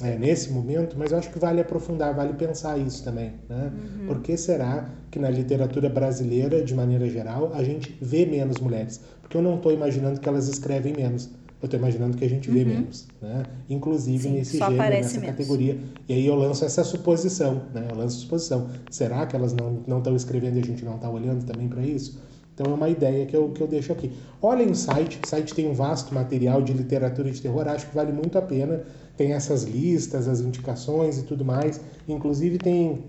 [0.03, 3.33] é, nesse momento, mas eu acho que vale aprofundar, vale pensar isso também.
[3.47, 3.71] Né?
[3.71, 4.07] Uhum.
[4.07, 8.99] Por que será que na literatura brasileira, de maneira geral, a gente vê menos mulheres?
[9.21, 11.29] Porque eu não estou imaginando que elas escrevem menos.
[11.65, 12.67] Eu estou imaginando que a gente vê uhum.
[12.67, 13.43] menos, né?
[13.69, 15.35] Inclusive Sim, nesse gênero, nessa menos.
[15.35, 15.77] categoria.
[16.07, 17.87] E aí eu lanço essa suposição, né?
[17.89, 18.67] Eu lanço a suposição.
[18.89, 22.19] Será que elas não estão escrevendo e a gente não está olhando também para isso?
[22.53, 24.11] Então é uma ideia que eu, que eu deixo aqui.
[24.41, 27.95] Olhem o site, o site tem um vasto material de literatura de terror, acho que
[27.95, 28.83] vale muito a pena
[29.17, 31.79] tem essas listas, as indicações e tudo mais.
[32.07, 33.03] Inclusive tem,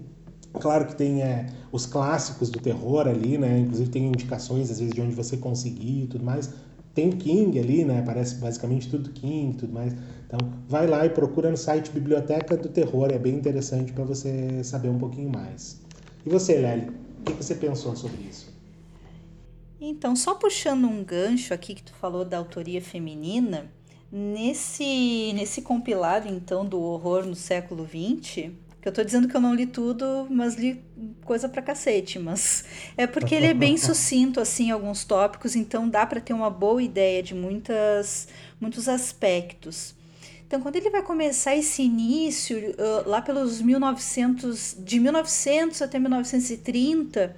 [0.55, 3.59] claro que tem é, os clássicos do terror ali, né?
[3.59, 6.51] Inclusive tem indicações às vezes de onde você conseguir e tudo mais.
[6.97, 8.03] Tem King ali, né?
[8.05, 9.95] Parece basicamente tudo King e tudo mais.
[10.27, 14.65] Então, vai lá e procura no site Biblioteca do Terror, é bem interessante para você
[14.65, 15.81] saber um pouquinho mais.
[16.25, 16.91] E você, Lely,
[17.21, 18.53] o que você pensou sobre isso?
[19.81, 23.71] Então, só puxando um gancho aqui que tu falou da autoria feminina,
[24.11, 28.53] Nesse, nesse compilado, então, do horror no século XX,
[28.87, 30.81] que eu tô dizendo que eu não li tudo, mas li
[31.25, 32.65] coisa pra cacete, mas
[32.97, 36.81] é porque ele é bem sucinto, assim, alguns tópicos, então dá para ter uma boa
[36.81, 38.29] ideia de muitas,
[38.61, 39.93] muitos aspectos.
[40.47, 47.35] Então, quando ele vai começar esse início, uh, lá pelos 1900, de 1900 até 1930,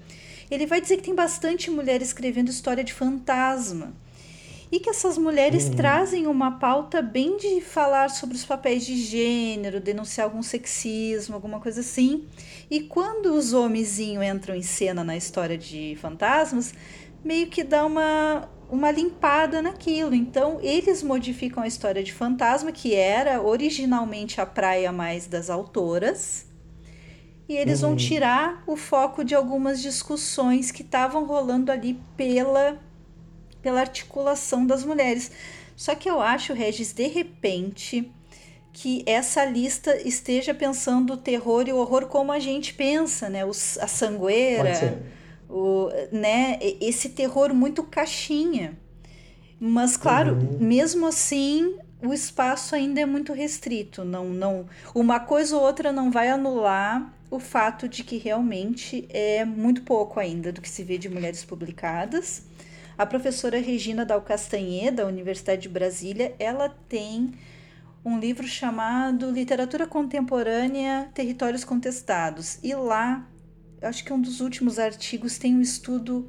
[0.51, 3.95] ele vai dizer que tem bastante mulher escrevendo história de fantasma
[4.71, 5.75] e que essas mulheres uhum.
[5.75, 11.59] trazem uma pauta bem de falar sobre os papéis de gênero, denunciar algum sexismo, alguma
[11.59, 12.27] coisa assim.
[12.71, 16.75] E quando os homenzinhos entram em cena na história de fantasmas,
[17.25, 20.15] meio que dá uma, uma limpada naquilo.
[20.15, 26.47] Então, eles modificam a história de fantasma, que era originalmente a praia mais das autoras,
[27.49, 27.91] e eles uhum.
[27.91, 32.79] vão tirar o foco de algumas discussões que estavam rolando ali pela
[33.63, 35.31] pela articulação das mulheres.
[35.77, 38.11] Só que eu acho, Regis, de repente,
[38.73, 43.45] que essa lista esteja pensando o terror e o horror como a gente pensa, né?
[43.45, 45.03] Os, a sangueira,
[45.49, 46.59] o, né?
[46.81, 48.79] Esse terror muito caixinha.
[49.61, 50.59] Mas, claro, uhum.
[50.61, 54.05] mesmo assim, o espaço ainda é muito restrito.
[54.05, 59.45] Não, não, uma coisa ou outra não vai anular o fato de que realmente é
[59.45, 62.48] muito pouco ainda do que se vê de mulheres publicadas.
[62.99, 67.33] A professora Regina Dal Castanheda, da Universidade de Brasília, ela tem
[68.05, 72.59] um livro chamado Literatura Contemporânea, Territórios Contestados.
[72.61, 73.25] E lá,
[73.81, 76.29] acho que um dos últimos artigos tem um estudo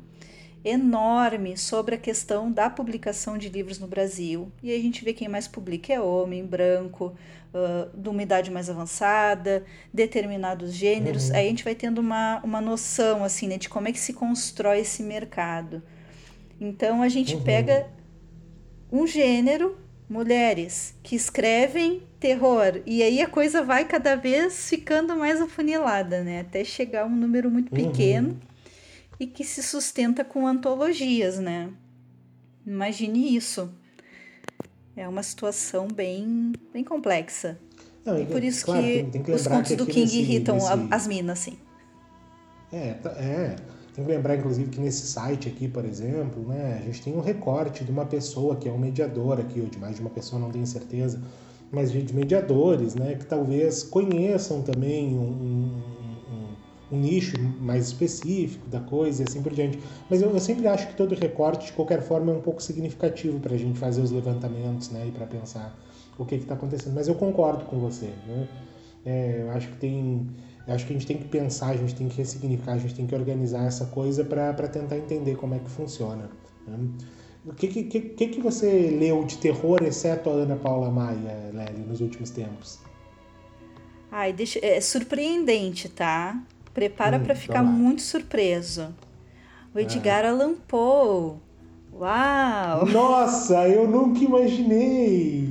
[0.63, 4.51] enorme sobre a questão da publicação de livros no Brasil.
[4.61, 7.15] E aí a gente vê quem mais publica é homem, branco,
[7.51, 11.29] uh, de uma idade mais avançada, determinados gêneros.
[11.29, 11.35] Uhum.
[11.35, 14.13] Aí a gente vai tendo uma, uma noção assim, né, de como é que se
[14.13, 15.81] constrói esse mercado.
[16.59, 17.43] Então a gente uhum.
[17.43, 17.87] pega
[18.91, 19.77] um gênero,
[20.09, 26.41] mulheres, que escrevem terror, e aí a coisa vai cada vez ficando mais afunilada, né?
[26.41, 27.91] Até chegar a um número muito uhum.
[27.91, 28.37] pequeno uhum.
[29.19, 31.69] e que se sustenta com antologias, né?
[32.65, 33.71] Imagine isso.
[34.95, 37.57] É uma situação bem, bem complexa.
[38.03, 40.55] Não, e por isso claro, que, tem, tem que os contos do King nesse, irritam
[40.55, 40.87] nesse...
[40.91, 41.57] as minas, assim.
[42.71, 43.55] É, tá, é.
[43.99, 47.19] Tem que lembrar, inclusive, que nesse site aqui, por exemplo, né, a gente tem um
[47.19, 50.41] recorte de uma pessoa que é um mediador aqui, ou de mais de uma pessoa,
[50.41, 51.21] não tenho certeza,
[51.69, 55.81] mas de mediadores, né, que talvez conheçam também um, um,
[56.31, 59.77] um, um nicho mais específico da coisa e assim por diante.
[60.09, 63.37] Mas eu, eu sempre acho que todo recorte, de qualquer forma, é um pouco significativo
[63.41, 65.77] para a gente fazer os levantamentos né, e para pensar
[66.17, 66.93] o que está acontecendo.
[66.93, 68.13] Mas eu concordo com você.
[68.25, 68.47] Né?
[69.05, 70.25] É, eu acho que tem
[70.69, 72.93] eu acho que a gente tem que pensar, a gente tem que ressignificar, a gente
[72.93, 76.29] tem que organizar essa coisa para tentar entender como é que funciona.
[76.67, 76.77] Né?
[77.43, 81.79] O que, que, que, que você leu de terror, exceto a Ana Paula Maia, Lely,
[81.87, 82.77] nos últimos tempos?
[84.11, 86.39] Ai, deixa, é surpreendente, tá?
[86.71, 88.93] Prepara hum, para ficar muito surpreso.
[89.73, 90.29] O Edgar ah.
[90.29, 91.37] Allan Poe.
[91.91, 92.85] Uau!
[92.85, 95.49] Nossa, eu nunca imaginei.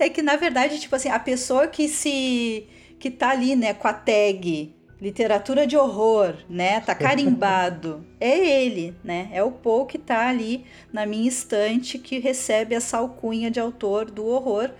[0.00, 2.66] É que na verdade, tipo assim, a pessoa que se
[2.98, 6.80] que tá ali, né, com a tag literatura de horror, né?
[6.80, 8.04] Tá carimbado.
[8.20, 9.28] é ele, né?
[9.32, 14.10] É o Poe que tá ali na minha estante que recebe essa alcunha de autor
[14.10, 14.70] do horror.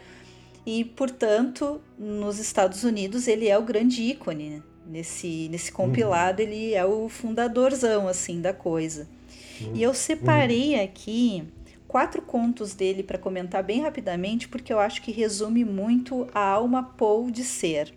[0.67, 4.51] E, portanto, nos Estados Unidos ele é o grande ícone.
[4.51, 4.63] Né?
[4.87, 6.49] Nesse, nesse compilado, uhum.
[6.49, 9.09] ele é o fundadorzão, assim, da coisa.
[9.61, 9.73] Uhum.
[9.75, 10.85] E eu separei uhum.
[10.85, 11.45] aqui
[11.87, 16.83] quatro contos dele para comentar bem rapidamente, porque eu acho que resume muito a alma
[16.83, 17.95] Poe de ser.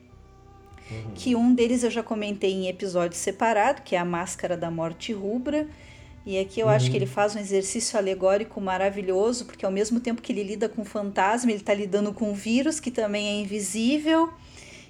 [0.91, 1.11] Uhum.
[1.15, 5.13] Que um deles eu já comentei em episódio separado, que é a Máscara da Morte
[5.13, 5.67] Rubra.
[6.25, 6.73] E aqui eu uhum.
[6.73, 10.69] acho que ele faz um exercício alegórico maravilhoso, porque ao mesmo tempo que ele lida
[10.69, 14.29] com fantasma, ele está lidando com vírus, que também é invisível,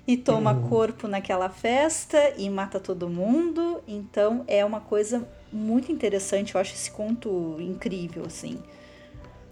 [0.05, 0.67] e toma uhum.
[0.67, 3.81] corpo naquela festa e mata todo mundo.
[3.87, 8.61] Então é uma coisa muito interessante, eu acho esse conto incrível, assim.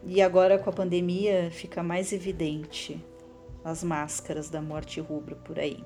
[0.06, 3.00] E agora com a pandemia fica mais evidente
[3.64, 5.84] as máscaras da morte rubra por aí.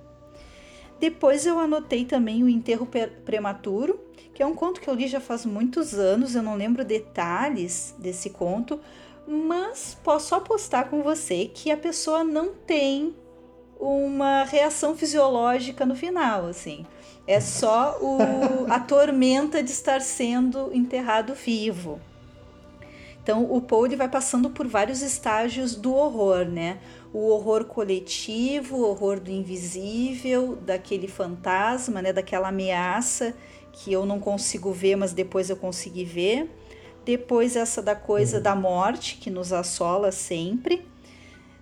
[1.04, 2.88] Depois eu anotei também o Enterro
[3.26, 3.99] Prematuro,
[4.34, 7.93] que é um conto que eu li já faz muitos anos, eu não lembro detalhes
[7.99, 8.80] desse conto,
[9.28, 13.14] mas posso apostar com você que a pessoa não tem
[13.78, 16.86] uma reação fisiológica no final, assim.
[17.28, 21.99] É só o, a tormenta de estar sendo enterrado vivo.
[23.22, 26.80] Então o Poe vai passando por vários estágios do horror, né?
[27.14, 33.36] O horror coletivo, o horror do invisível, daquele fantasma, né, daquela ameaça
[33.72, 36.49] que eu não consigo ver, mas depois eu consegui ver.
[37.05, 38.43] Depois essa da coisa uhum.
[38.43, 40.88] da morte que nos assola sempre.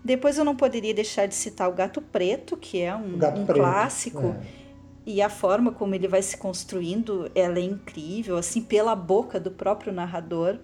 [0.04, 4.28] Depois eu não poderia deixar de citar o Gato Preto, que é um, um clássico.
[4.28, 4.62] É.
[5.06, 9.52] E a forma como ele vai se construindo, ela é incrível, assim, pela boca do
[9.52, 10.60] próprio narrador.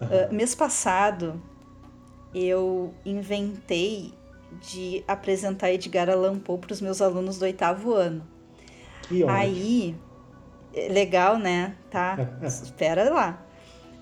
[0.00, 0.06] Uhum.
[0.06, 1.40] Uh, mês passado,
[2.34, 4.14] eu inventei
[4.60, 8.22] de apresentar Edgar Allan Poe para os meus alunos do oitavo ano.
[9.08, 9.96] Que Aí,
[10.74, 11.76] é legal, né?
[11.90, 12.16] Tá?
[12.42, 13.46] Espera lá.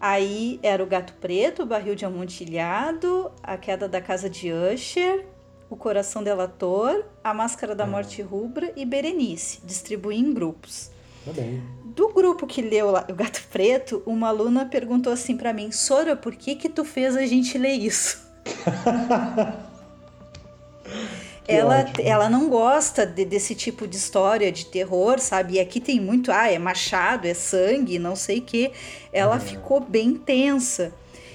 [0.00, 5.26] Aí era o Gato Preto, o Barril de Amontilhado, A Queda da Casa de Usher,
[5.68, 7.86] O Coração Delator, A Máscara da ah.
[7.86, 9.60] Morte Rubra e Berenice.
[9.64, 10.90] Distribuí em grupos.
[11.24, 11.62] Tá bem.
[11.84, 16.34] Do grupo que leu o Gato Preto, uma aluna perguntou assim para mim: Sora, por
[16.34, 18.30] que que tu fez a gente ler isso?
[21.46, 25.54] ela, ela não gosta de, desse tipo de história de terror, sabe?
[25.54, 28.72] E aqui tem muito, ah, é machado, é sangue, não sei o que.
[29.12, 29.40] Ela uhum.
[29.40, 30.92] ficou bem tensa.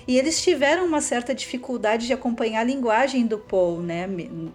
[0.07, 4.07] E eles tiveram uma certa dificuldade de acompanhar a linguagem do Paul, né?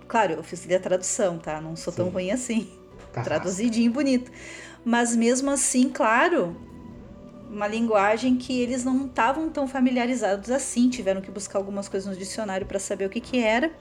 [0.06, 1.60] Claro, eu fiz a tradução, tá?
[1.60, 1.96] Não sou Sim.
[1.98, 2.68] tão ruim assim.
[3.24, 4.30] Traduzidinho bonito.
[4.84, 6.56] Mas mesmo assim, claro,
[7.50, 12.16] uma linguagem que eles não estavam tão familiarizados assim, tiveram que buscar algumas coisas no
[12.16, 13.72] dicionário para saber o que que era.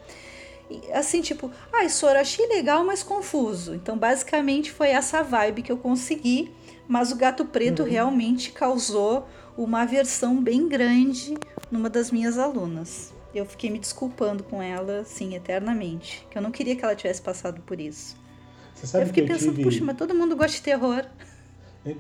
[0.70, 3.74] E, assim, tipo, ah, isso eu achei legal, mas confuso.
[3.74, 6.54] Então, basicamente foi essa vibe que eu consegui,
[6.88, 7.90] mas o Gato Preto uhum.
[7.90, 9.28] realmente causou
[9.58, 11.38] uma aversão bem grande
[11.72, 13.14] numa das minhas alunas.
[13.34, 16.26] Eu fiquei me desculpando com ela, assim, eternamente.
[16.32, 18.18] Que eu não queria que ela tivesse passado por isso.
[18.80, 19.64] Você sabe eu fiquei que eu pensando, tive...
[19.64, 21.06] puxa, mas todo mundo gosta de terror.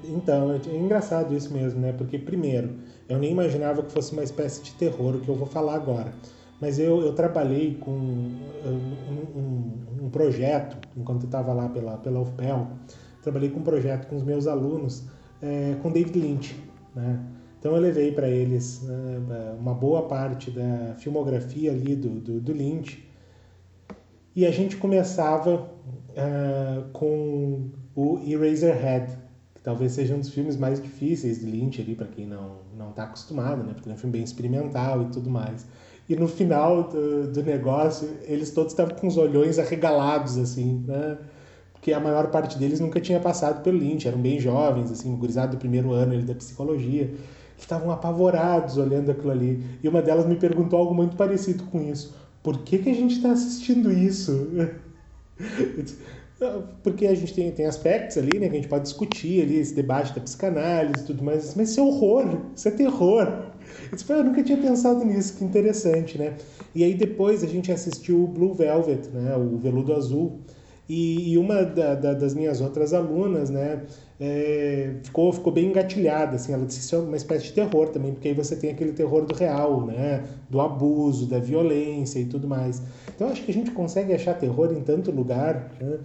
[0.04, 1.92] Então, é engraçado isso mesmo, né?
[1.94, 2.76] Porque, primeiro,
[3.08, 6.14] eu nem imaginava que fosse uma espécie de terror o que eu vou falar agora.
[6.62, 8.96] Mas eu, eu trabalhei com um,
[9.36, 12.68] um, um projeto, enquanto eu estava lá pela, pela UFPEL,
[13.22, 15.04] trabalhei com um projeto com os meus alunos
[15.42, 16.56] é, com David Lynch,
[16.96, 17.20] né?
[17.60, 22.54] Então eu levei para eles né, uma boa parte da filmografia ali do, do, do
[22.54, 23.06] Lynch
[24.34, 25.70] e a gente começava
[26.20, 29.18] uh, com o Eraserhead,
[29.56, 32.92] que talvez seja um dos filmes mais difíceis de Lynch ali para quem não não
[32.92, 33.74] está acostumado, né?
[33.74, 35.66] Porque é um filme bem experimental e tudo mais.
[36.08, 41.18] E no final do, do negócio, eles todos estavam com os olhões arregalados assim, né?
[41.74, 45.56] Porque a maior parte deles nunca tinha passado pelo Lynch, eram bem jovens, assim, gurizado
[45.56, 47.14] do primeiro ano ele, da psicologia.
[47.58, 49.64] Estavam apavorados olhando aquilo ali.
[49.84, 52.16] E uma delas me perguntou algo muito parecido com isso.
[52.42, 54.50] Por que, que a gente está assistindo isso?
[56.84, 59.74] Porque a gente tem, tem aspectos ali, né, que a gente pode discutir ali, esse
[59.74, 63.28] debate da psicanálise e tudo mais, mas isso é horror, isso é terror.
[63.92, 66.36] Eu, disse, eu nunca tinha pensado nisso, que interessante, né?
[66.74, 70.40] E aí depois a gente assistiu o Blue Velvet, né, o Veludo Azul,
[70.88, 73.84] e, e uma da, da, das minhas outras alunas, né,
[74.20, 78.12] é, ficou, ficou bem engatilhada, assim, ela disse isso é uma espécie de terror também,
[78.12, 82.48] porque aí você tem aquele terror do real, né, do abuso, da violência e tudo
[82.48, 82.82] mais.
[83.16, 86.00] Então acho que a gente consegue achar terror em tanto lugar, né?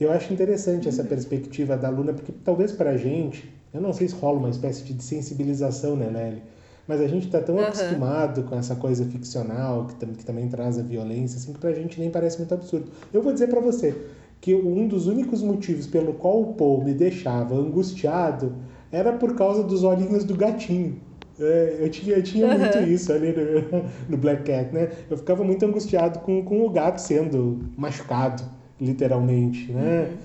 [0.00, 4.06] Eu acho interessante essa perspectiva da Luna, porque talvez para a gente, eu não sei
[4.06, 6.42] se rola uma espécie de sensibilização, né, Nelly?
[6.86, 7.64] Mas a gente está tão uhum.
[7.64, 11.74] acostumado com essa coisa ficcional, que, que também traz a violência, assim, que para a
[11.74, 12.90] gente nem parece muito absurdo.
[13.12, 13.94] Eu vou dizer para você,
[14.40, 18.54] que um dos únicos motivos pelo qual o Paul me deixava angustiado
[18.90, 21.00] era por causa dos olhinhos do gatinho.
[21.40, 22.58] É, eu tinha, eu tinha uhum.
[22.58, 24.90] muito isso ali no, no, Black Cat, né?
[25.08, 28.42] Eu ficava muito angustiado com, com o gato sendo machucado,
[28.80, 30.08] literalmente, né?
[30.10, 30.16] Uhum.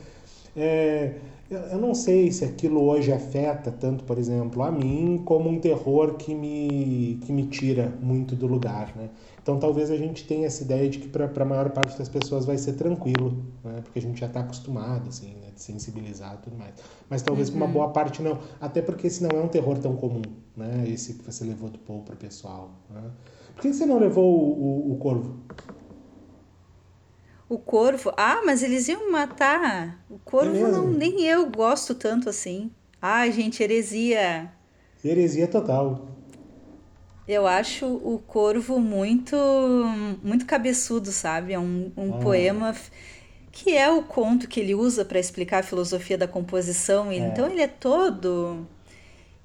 [0.56, 1.12] É,
[1.72, 6.16] eu não sei se aquilo hoje afeta tanto, por exemplo, a mim, como um terror
[6.16, 9.10] que me, que me tira muito do lugar, né?
[9.44, 12.46] Então talvez a gente tenha essa ideia de que para a maior parte das pessoas
[12.46, 13.82] vai ser tranquilo, né?
[13.84, 15.50] Porque a gente já está acostumado, assim, né?
[15.54, 16.74] de sensibilizar e tudo mais.
[17.10, 17.58] Mas talvez uhum.
[17.58, 18.40] para uma boa parte não.
[18.62, 20.22] Até porque esse não é um terror tão comum,
[20.56, 20.86] né?
[20.88, 22.72] Esse que você levou do Paul para o pessoal.
[22.90, 23.02] Né?
[23.54, 25.36] Por que você não levou o, o, o corvo?
[27.50, 28.14] O corvo.
[28.16, 30.06] Ah, mas eles iam matar.
[30.10, 32.72] O corvo é não, nem eu gosto tanto assim.
[33.02, 34.50] Ai, gente, heresia.
[35.04, 36.13] Heresia total.
[37.28, 39.36] Eu acho o corvo muito
[40.24, 41.54] muito cabeçudo, sabe?
[41.54, 42.18] É um, um ah.
[42.20, 42.76] poema
[43.52, 47.12] que é o conto que ele usa para explicar a filosofia da composição.
[47.12, 47.18] É.
[47.18, 48.68] Então ele é todo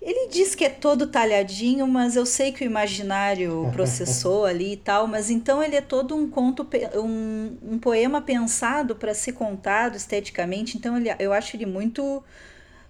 [0.01, 4.76] ele diz que é todo talhadinho, mas eu sei que o imaginário processou ali e
[4.76, 9.97] tal, mas então ele é todo um conto, um, um poema pensado para ser contado
[9.97, 12.22] esteticamente, então ele, eu acho ele muito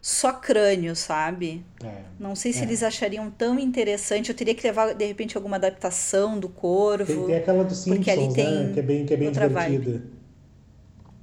[0.00, 1.64] só crânio, sabe?
[1.82, 2.62] É, Não sei se é.
[2.62, 4.30] eles achariam tão interessante.
[4.30, 7.06] Eu teria que levar, de repente, alguma adaptação do Corvo.
[7.06, 8.70] Tem, tem aquela do Simpsons, porque ali tem né?
[8.72, 10.02] Que é bem, que é bem divertida.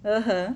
[0.04, 0.48] Aham.
[0.50, 0.56] Uhum.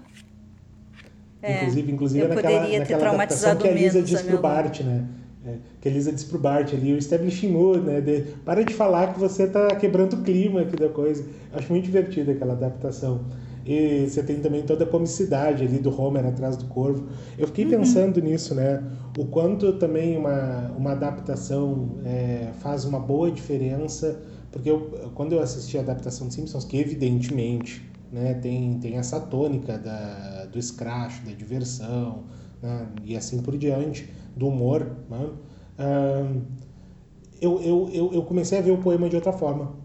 [1.41, 5.05] É, inclusive, inclusive eu naquela, poderia ter traumatizado que a Lisa diz pro Bart, né?
[5.45, 8.01] É, que a Lisa diz pro Bart ali, o establishing mood, né?
[8.01, 11.25] De, para de falar que você tá quebrando o clima aqui da coisa.
[11.53, 13.23] Acho muito divertida aquela adaptação.
[13.69, 17.07] E você tem também toda a comicidade ali do Homer atrás do corvo.
[17.37, 17.69] Eu fiquei uhum.
[17.69, 18.83] pensando nisso, né?
[19.15, 24.19] O quanto também uma, uma adaptação é, faz uma boa diferença.
[24.51, 29.19] Porque eu, quando eu assisti a adaptação de Simpsons, que evidentemente né, tem, tem essa
[29.19, 32.23] tônica da, do scratch, da diversão,
[32.63, 35.29] né, e assim por diante, do humor, né,
[35.77, 36.41] uh,
[37.39, 39.78] eu, eu, eu comecei a ver o poema de outra forma.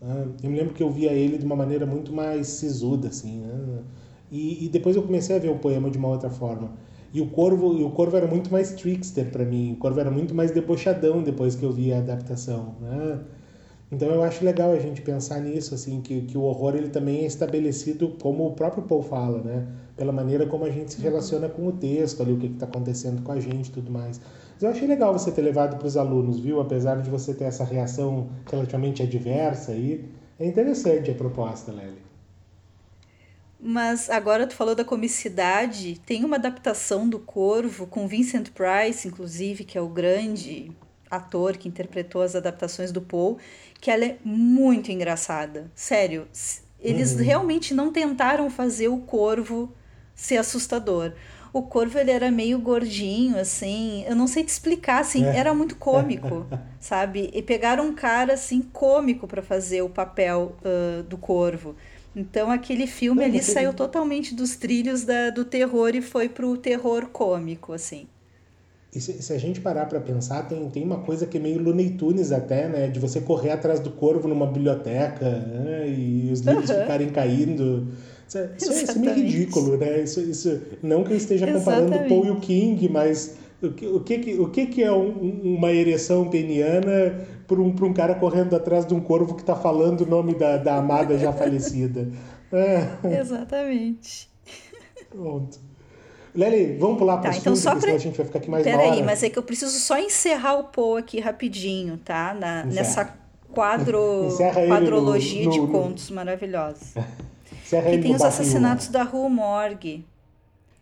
[0.00, 3.40] Uh, eu me lembro que eu via ele de uma maneira muito mais sisuda, assim,
[3.40, 3.82] né,
[4.30, 6.70] e, e depois eu comecei a ver o poema de uma outra forma.
[7.12, 10.34] E o Corvo, o Corvo era muito mais trickster para mim, o Corvo era muito
[10.34, 13.20] mais debochadão depois que eu vi a adaptação, né?
[13.90, 17.20] Então eu acho legal a gente pensar nisso, assim, que, que o horror ele também
[17.20, 19.66] é estabelecido, como o próprio Paul fala, né?
[19.96, 23.22] Pela maneira como a gente se relaciona com o texto, ali, o que está acontecendo
[23.22, 24.20] com a gente tudo mais.
[24.58, 26.60] Mas eu achei legal você ter levado para os alunos, viu?
[26.60, 30.04] Apesar de você ter essa reação relativamente adversa aí.
[30.36, 32.02] É interessante a proposta, Lely.
[33.60, 39.62] Mas agora tu falou da comicidade, tem uma adaptação do Corvo com Vincent Price, inclusive,
[39.62, 40.72] que é o grande
[41.08, 43.38] ator que interpretou as adaptações do Paul,
[43.80, 45.70] que ela é muito engraçada.
[45.72, 46.26] Sério,
[46.80, 47.22] eles uhum.
[47.22, 49.72] realmente não tentaram fazer o corvo
[50.16, 51.12] ser assustador.
[51.52, 55.36] O corvo ele era meio gordinho, assim, eu não sei te explicar, assim, é.
[55.36, 56.46] era muito cômico,
[56.78, 57.30] sabe?
[57.32, 61.74] E pegaram um cara assim cômico para fazer o papel uh, do corvo.
[62.14, 67.06] Então aquele filme ali saiu totalmente dos trilhos da, do terror e foi pro terror
[67.06, 68.06] cômico, assim.
[68.94, 71.62] E se, se, a gente parar para pensar, tem, tem uma coisa que é meio
[71.62, 72.88] Looney Tunes até, né?
[72.88, 75.88] De você correr atrás do corvo numa biblioteca né?
[75.88, 76.80] e os livros uhum.
[76.80, 77.86] ficarem caindo.
[78.28, 80.02] Isso, é, isso, é, isso é meio ridículo, né?
[80.02, 82.08] Isso, isso, não que eu esteja comparando Exatamente.
[82.08, 86.28] Paul e o King, mas o que, o que, o que, é um, uma ereção
[86.28, 90.34] peniana para um, um cara correndo atrás de um corvo que está falando o nome
[90.34, 92.08] da, da amada já falecida?
[92.50, 93.20] É.
[93.20, 94.26] Exatamente.
[95.10, 95.60] Pronto.
[96.34, 97.92] Lely, vamos pular para tá, então só pra...
[97.92, 100.54] a gente vai ficar aqui mais Pera aí, mas é que eu preciso só encerrar
[100.54, 102.32] o Paul aqui rapidinho, tá?
[102.32, 103.14] Na, nessa
[103.52, 104.28] quadro,
[104.66, 106.94] quadrologia no, no, de contos maravilhosos.
[107.68, 110.06] Encerra que tem os assassinatos da Rue Morgue.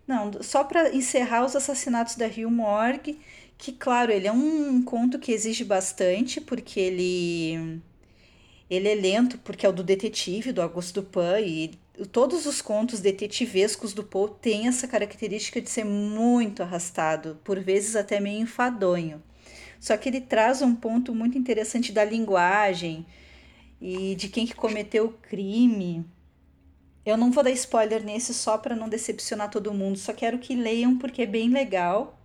[0.07, 3.19] Não, só para encerrar os assassinatos da Rio Morgue,
[3.59, 7.83] que claro, ele é um conto que exige bastante, porque ele
[8.71, 13.01] ele é lento, porque é o do detetive, do Augusto Dupin, e todos os contos
[13.01, 19.21] detetivescos do Poe têm essa característica de ser muito arrastado, por vezes até meio enfadonho.
[19.81, 23.05] Só que ele traz um ponto muito interessante da linguagem
[23.81, 26.05] e de quem que cometeu o crime.
[27.07, 30.57] Eu não vou dar spoiler nesse só para não decepcionar todo mundo, só quero que
[30.57, 32.19] leiam porque é bem legal.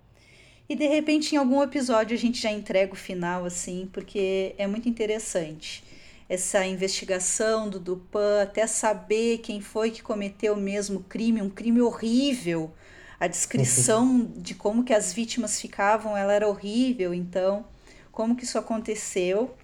[0.68, 4.66] E de repente em algum episódio a gente já entrega o final assim, porque é
[4.66, 5.84] muito interessante.
[6.28, 11.80] Essa investigação do Dupan, até saber quem foi que cometeu o mesmo crime, um crime
[11.80, 12.72] horrível.
[13.20, 17.66] A descrição de como que as vítimas ficavam, ela era horrível, então
[18.12, 19.56] como que isso aconteceu.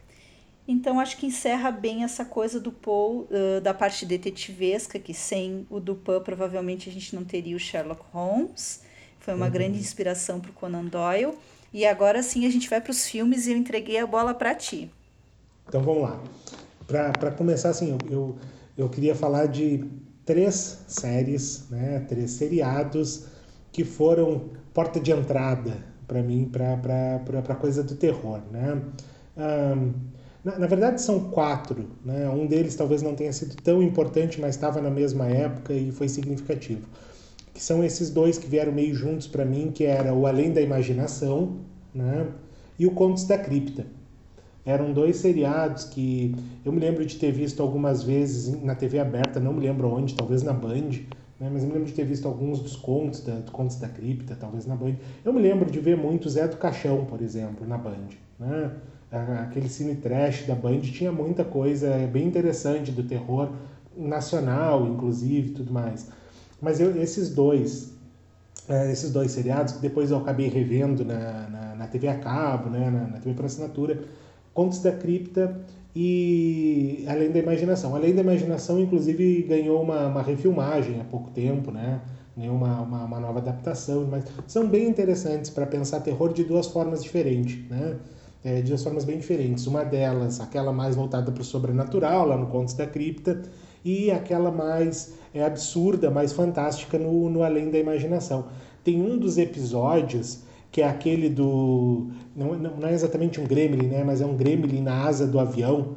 [0.68, 5.65] Então acho que encerra bem essa coisa do Paul, uh, da parte detetivesca, que sem
[5.70, 8.82] o Dupin provavelmente a gente não teria o Sherlock Holmes.
[9.20, 9.51] Foi uma uhum.
[9.51, 11.34] grande inspiração para o Conan Doyle.
[11.74, 14.53] E agora sim a gente vai para os filmes e eu entreguei a bola para
[14.55, 14.91] ti.
[15.68, 16.22] Então vamos lá.
[16.86, 18.38] Para começar, assim, eu, eu,
[18.78, 19.84] eu, queria falar de
[20.26, 23.26] três séries, né, três seriados
[23.72, 28.41] que foram porta de entrada para mim para a coisa do terror.
[28.49, 28.82] Né?
[29.36, 29.93] Um,
[30.47, 31.85] na, na, verdade, são quatro.
[32.05, 32.29] Né?
[32.29, 36.07] Um deles talvez não tenha sido tão importante, mas estava na mesma época e foi
[36.07, 36.87] significativo.
[37.53, 40.61] Que são esses dois que vieram meio juntos para mim, que era o Além da
[40.61, 41.57] Imaginação
[41.93, 42.27] né?
[42.79, 43.85] e o Contos da Cripta.
[44.65, 46.33] Eram dois seriados que
[46.63, 50.13] eu me lembro de ter visto algumas vezes na TV aberta, não me lembro onde,
[50.13, 50.91] talvez na Band,
[51.39, 51.49] né?
[51.51, 54.65] mas eu me lembro de ter visto alguns dos contos, da, contos da cripta, talvez
[54.65, 54.95] na Band.
[55.25, 58.09] Eu me lembro de ver muito Zé do Caixão, por exemplo, na Band.
[58.39, 58.71] Né?
[59.11, 63.49] Aquele cine trash da Band tinha muita coisa bem interessante do terror
[63.95, 66.07] nacional, inclusive, tudo mais.
[66.61, 67.93] Mas eu, esses dois,
[68.67, 72.69] é, esses dois seriados, que depois eu acabei revendo na, na, na TV a cabo,
[72.69, 74.03] né, na, na TV por assinatura,
[74.53, 75.59] Contos da Cripta
[75.95, 77.95] e Além da Imaginação.
[77.95, 82.01] Além da Imaginação, inclusive, ganhou uma, uma refilmagem há pouco tempo, né?
[82.35, 87.03] Uma, uma, uma nova adaptação, mas são bem interessantes para pensar terror de duas formas
[87.03, 87.97] diferentes, né?
[88.47, 89.67] É, de duas formas bem diferentes.
[89.67, 93.41] Uma delas, aquela mais voltada para o sobrenatural, lá no Contos da Cripta,
[93.83, 98.45] e aquela mais é, absurda, mais fantástica no, no Além da Imaginação.
[98.85, 102.07] Tem um dos episódios que é aquele do.
[102.33, 104.03] Não, não é exatamente um gremlin, né?
[104.05, 105.95] Mas é um gremlin na asa do avião,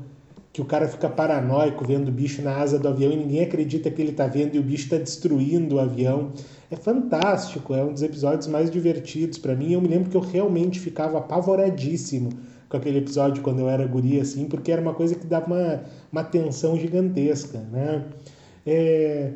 [0.53, 3.91] que o cara fica paranoico vendo o bicho na asa do avião e ninguém acredita
[3.91, 6.33] que ele está vendo e o bicho está destruindo o avião.
[6.71, 9.73] É fantástico, é um dos episódios mais divertidos para mim.
[9.73, 12.31] Eu me lembro que eu realmente ficava apavoradíssimo
[12.69, 15.83] com aquele episódio quando eu era guri, assim, porque era uma coisa que dava uma,
[16.11, 18.05] uma tensão gigantesca, né?
[18.67, 19.33] É...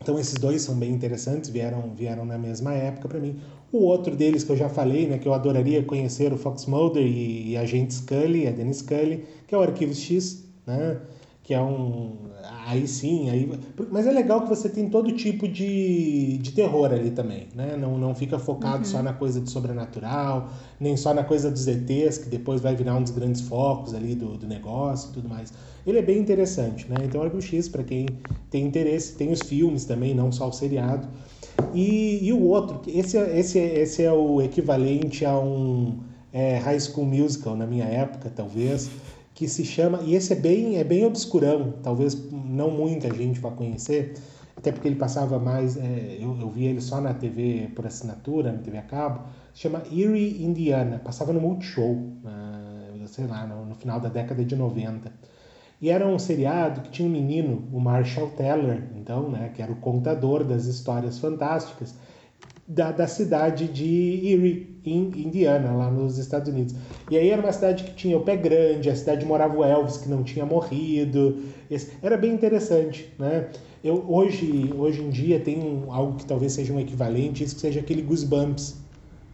[0.00, 3.40] Então esses dois são bem interessantes, vieram, vieram na mesma época para mim.
[3.74, 7.04] O outro deles que eu já falei, né, que eu adoraria conhecer o Fox Mulder
[7.04, 11.00] e, e a gente Scully, a Dennis Scully, que é o Arquivo X, né?
[11.44, 12.16] que é um.
[12.66, 13.50] Aí sim, aí.
[13.90, 17.76] Mas é legal que você tem todo tipo de, de terror ali também, né?
[17.76, 18.84] Não, não fica focado uhum.
[18.84, 20.48] só na coisa do sobrenatural,
[20.80, 24.14] nem só na coisa dos ETs, que depois vai virar um dos grandes focos ali
[24.14, 25.52] do, do negócio e tudo mais.
[25.86, 26.96] Ele é bem interessante, né?
[27.04, 28.06] Então, Argo X, para quem
[28.50, 31.08] tem interesse, tem os filmes também, não só o seriado.
[31.72, 35.98] E, e o outro, esse, esse, esse é o equivalente a um
[36.32, 38.90] é, High School Musical na minha época, talvez
[39.34, 43.50] que se chama, e esse é bem, é bem obscurão, talvez não muita gente vá
[43.50, 44.14] conhecer,
[44.56, 48.52] até porque ele passava mais, é, eu, eu vi ele só na TV por assinatura,
[48.52, 53.66] na TV a cabo, se chama Erie, Indiana, passava no Multishow, uh, sei lá, no,
[53.66, 55.12] no, final da década de 90.
[55.84, 59.70] E era um seriado que tinha um menino, o Marshall Teller, então, né, que era
[59.70, 61.94] o contador das histórias fantásticas,
[62.66, 63.84] da, da cidade de
[64.24, 66.74] Erie, em Indiana, lá nos Estados Unidos.
[67.10, 69.98] E aí era uma cidade que tinha o pé grande, a cidade morava o Elvis,
[69.98, 71.42] que não tinha morrido.
[72.00, 73.50] Era bem interessante, né?
[73.84, 77.80] Eu, hoje, hoje em dia tem algo que talvez seja um equivalente, isso que seja
[77.80, 78.82] aquele Goosebumps,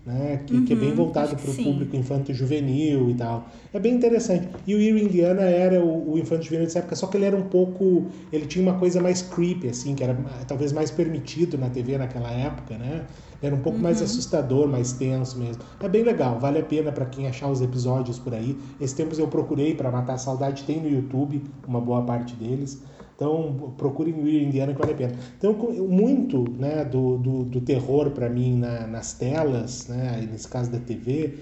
[0.05, 0.41] né?
[0.47, 3.49] Que, uhum, que é bem uhum, voltado para o público infanto-juvenil e tal.
[3.73, 4.49] É bem interessante.
[4.67, 7.49] E o Erie Indiana era o, o infanto-juvenil dessa época, só que ele era um
[7.49, 8.07] pouco...
[8.33, 12.31] Ele tinha uma coisa mais creepy, assim, que era talvez mais permitido na TV naquela
[12.31, 13.05] época, né?
[13.43, 13.85] Era um pouco uhum.
[13.85, 15.63] mais assustador, mais tenso mesmo.
[15.81, 18.59] É bem legal, vale a pena para quem achar os episódios por aí.
[18.81, 22.83] Esses tempos eu procurei para matar a saudade, tem no YouTube uma boa parte deles.
[23.21, 25.13] Então, procurem o Indiana que vale a pena.
[25.37, 30.71] Então, muito né, do, do, do terror para mim na, nas telas, né, nesse caso
[30.71, 31.35] da TV,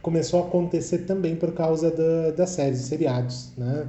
[0.00, 3.50] começou a acontecer também por causa da, das séries e seriados.
[3.58, 3.88] Né?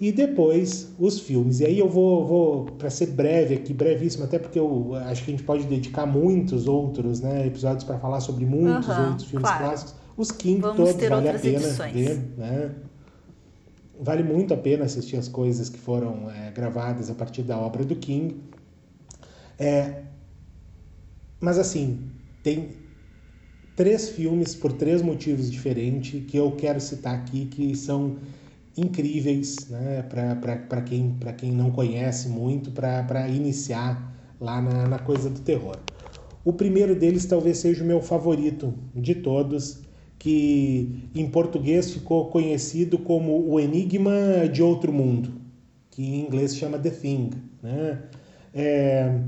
[0.00, 1.60] E depois os filmes.
[1.60, 5.30] E aí eu vou, vou para ser breve aqui, brevíssimo, até porque eu acho que
[5.30, 9.48] a gente pode dedicar muitos outros né, episódios para falar sobre muitos uhum, outros filmes
[9.48, 9.64] claro.
[9.64, 9.94] clássicos.
[10.16, 11.92] Os King Vamos todos, vale a pena edições.
[11.92, 12.18] ver.
[12.36, 12.70] Né?
[14.02, 17.84] Vale muito a pena assistir as coisas que foram é, gravadas a partir da obra
[17.84, 18.36] do King.
[19.58, 20.02] É,
[21.40, 22.10] mas assim,
[22.42, 22.70] tem
[23.76, 28.16] três filmes por três motivos diferentes que eu quero citar aqui que são
[28.76, 35.40] incríveis né, para quem, quem não conhece muito, para iniciar lá na, na coisa do
[35.40, 35.78] terror.
[36.44, 39.81] O primeiro deles talvez seja o meu favorito de todos,
[40.22, 45.32] que em português ficou conhecido como O Enigma de Outro Mundo,
[45.90, 47.30] que em inglês chama The Thing.
[47.60, 47.98] Né?
[48.54, 49.18] É,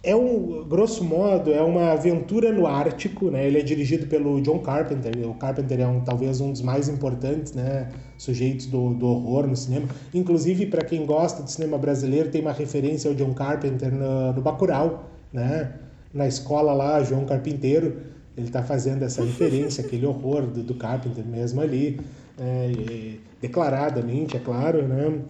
[0.00, 3.44] é um, grosso modo, é uma aventura no Ártico, né?
[3.44, 5.12] Ele é dirigido pelo John Carpenter.
[5.28, 9.56] O Carpenter é um, talvez um dos mais importantes, né, sujeitos do, do horror no
[9.56, 9.88] cinema.
[10.14, 14.40] Inclusive, para quem gosta de cinema brasileiro, tem uma referência ao John Carpenter no, no
[14.40, 15.72] Bacurau, né?
[16.14, 21.24] Na escola lá, João Carpinteiro, ele está fazendo essa referência, aquele horror do, do Carpenter
[21.24, 22.00] mesmo ali,
[22.38, 25.20] é, declaradamente, é claro, né?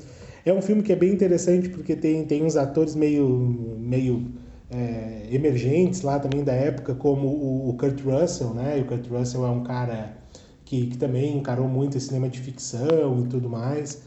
[0.45, 4.27] É um filme que é bem interessante porque tem, tem uns atores meio, meio
[4.71, 8.79] é, emergentes lá também da época, como o, o, Kurt Russell, né?
[8.79, 10.17] E o Kurt Russell é um cara
[10.65, 14.03] que, que também encarou muito esse cinema de ficção e tudo mais.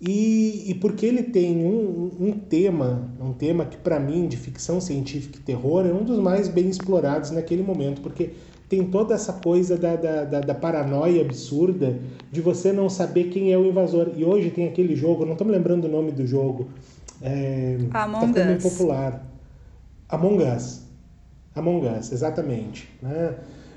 [0.00, 4.78] E, e porque ele tem um, um tema, um tema que para mim de ficção
[4.80, 8.32] científica e terror é um dos mais bem explorados naquele momento, porque
[8.68, 11.98] tem toda essa coisa da, da, da, da paranoia absurda
[12.30, 14.10] de você não saber quem é o invasor.
[14.16, 16.68] E hoje tem aquele jogo, não estou me lembrando o nome do jogo,
[17.22, 18.62] é, Among tá Us.
[18.62, 19.24] popular.
[20.08, 20.82] Among Us.
[21.54, 22.88] Among Us, exatamente.
[23.00, 23.34] Né?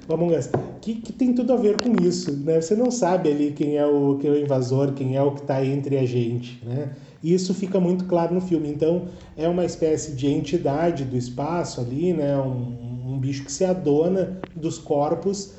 [0.10, 0.50] O Among Us,
[0.82, 2.36] que, que tem tudo a ver com isso.
[2.38, 2.60] Né?
[2.60, 5.42] Você não sabe ali quem é o, quem é o invasor, quem é o que
[5.42, 6.60] está entre a gente.
[6.66, 6.94] Né?
[7.22, 8.68] E isso fica muito claro no filme.
[8.68, 9.06] Então,
[9.38, 12.36] é uma espécie de entidade do espaço ali, né?
[12.38, 15.54] um, um bicho que se adona dos corpos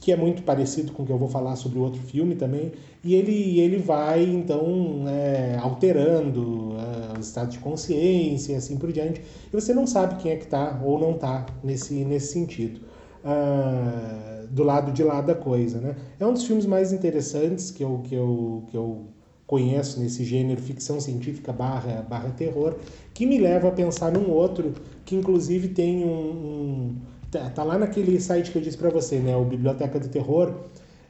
[0.00, 2.70] que é muito parecido com o que eu vou falar sobre o outro filme também,
[3.02, 6.76] e ele, ele vai, então, é, alterando
[7.14, 10.36] é, o estado de consciência e assim por diante, e você não sabe quem é
[10.36, 12.80] que está ou não está nesse, nesse sentido.
[13.26, 15.96] Uh, do lado de lá da coisa, né?
[16.20, 19.06] É um dos filmes mais interessantes que eu, que eu, que eu
[19.46, 22.76] conheço nesse gênero ficção científica barra, barra terror,
[23.12, 24.74] que me leva a pensar num outro
[25.04, 26.96] que inclusive tem um, um
[27.30, 29.36] Tá, tá lá naquele site que eu disse para você, né?
[29.36, 30.54] O Biblioteca do Terror,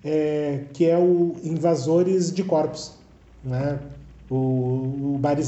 [0.03, 2.95] é, que é o Invasores de Corpos,
[3.45, 3.79] né?
[4.31, 5.43] O, o Body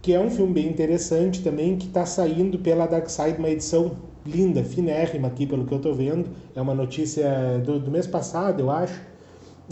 [0.00, 3.96] que é um filme bem interessante também, que está saindo pela Dark Side, uma edição
[4.28, 6.28] linda, finérrima aqui, pelo que eu estou vendo.
[6.54, 9.00] É uma notícia do, do mês passado, eu acho.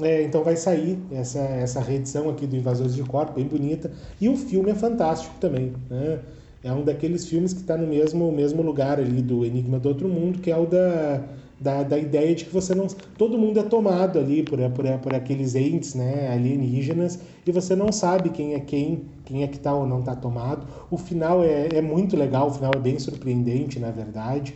[0.02, 3.90] É, então vai sair essa, essa reedição aqui do Invasores de Corpos, bem bonita.
[4.20, 6.20] E o filme é fantástico também, né?
[6.66, 10.08] é um daqueles filmes que está no mesmo, mesmo lugar ali do Enigma do Outro
[10.08, 11.22] Mundo, que é o da,
[11.58, 12.86] da, da ideia de que você não.
[13.16, 17.90] Todo mundo é tomado ali por, por, por aqueles entes né, alienígenas e você não
[17.90, 20.66] sabe quem é quem, quem é que está ou não está tomado.
[20.90, 24.54] O final é, é muito legal, o final é bem surpreendente, na verdade.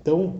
[0.00, 0.34] Então,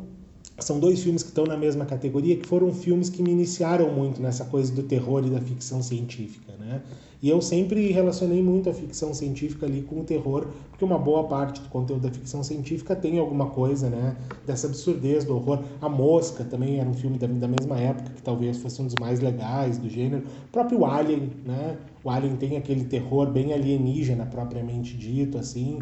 [0.58, 4.20] são dois filmes que estão na mesma categoria, que foram filmes que me iniciaram muito
[4.20, 6.82] nessa coisa do terror e da ficção científica, né?
[7.22, 11.22] E eu sempre relacionei muito a ficção científica ali com o terror, porque uma boa
[11.28, 15.60] parte do conteúdo da ficção científica tem alguma coisa, né, dessa absurdez do horror.
[15.80, 18.96] A Mosca também era um filme da, da mesma época, que talvez fosse um dos
[18.96, 20.24] mais legais do gênero.
[20.48, 21.78] O próprio Alien, né?
[22.02, 25.78] O Alien tem aquele terror bem alienígena, propriamente dito, assim.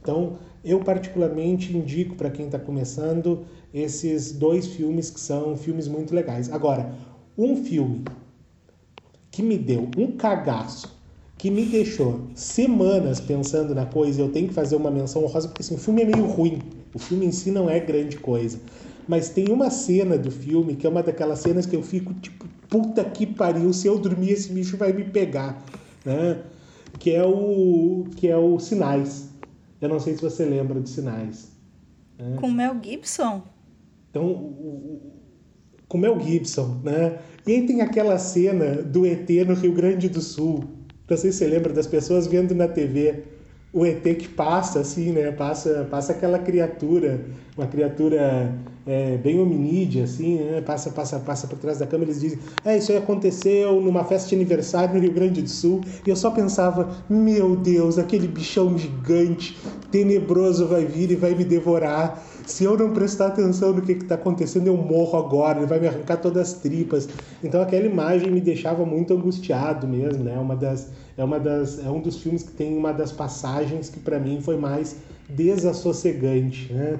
[0.00, 6.14] Então, eu particularmente indico para quem está começando esses dois filmes que são filmes muito
[6.14, 6.50] legais.
[6.50, 6.94] Agora,
[7.36, 8.04] um filme
[9.38, 10.98] que me deu um cagaço,
[11.36, 15.62] que me deixou semanas pensando na coisa, eu tenho que fazer uma menção honrosa, porque
[15.62, 16.58] assim, o filme é meio ruim.
[16.92, 18.58] O filme em si não é grande coisa.
[19.06, 22.46] Mas tem uma cena do filme que é uma daquelas cenas que eu fico tipo,
[22.68, 25.64] puta que pariu, se eu dormir esse bicho vai me pegar,
[26.04, 26.42] né?
[26.98, 29.28] Que é o que é o Sinais.
[29.80, 31.52] Eu não sei se você lembra de Sinais.
[32.18, 32.38] Né?
[32.40, 33.40] Com Mel Gibson.
[34.10, 35.12] Então, o,
[35.86, 37.18] com Mel Gibson, né?
[37.48, 40.64] E tem aquela cena do ET no Rio Grande do Sul.
[41.08, 43.24] Não sei se você lembra das pessoas vendo na TV
[43.72, 45.32] o ET que passa, assim, né?
[45.32, 47.24] Passa, passa aquela criatura,
[47.56, 48.54] uma criatura
[48.86, 50.60] é, bem hominídea, assim, né?
[50.60, 52.10] Passa, passa, passa por trás da câmera.
[52.10, 55.80] Eles dizem, é, isso aí aconteceu numa festa de aniversário no Rio Grande do Sul.
[56.06, 59.56] E eu só pensava, meu Deus, aquele bichão gigante,
[59.90, 64.14] tenebroso vai vir e vai me devorar se eu não prestar atenção no que está
[64.14, 67.08] acontecendo, eu morro agora, ele vai me arrancar todas as tripas.
[67.44, 70.38] Então aquela imagem me deixava muito angustiado mesmo, né?
[70.38, 74.00] Uma das, é, uma das, é um dos filmes que tem uma das passagens que
[74.00, 74.96] para mim foi mais
[75.28, 76.98] desassossegante, né?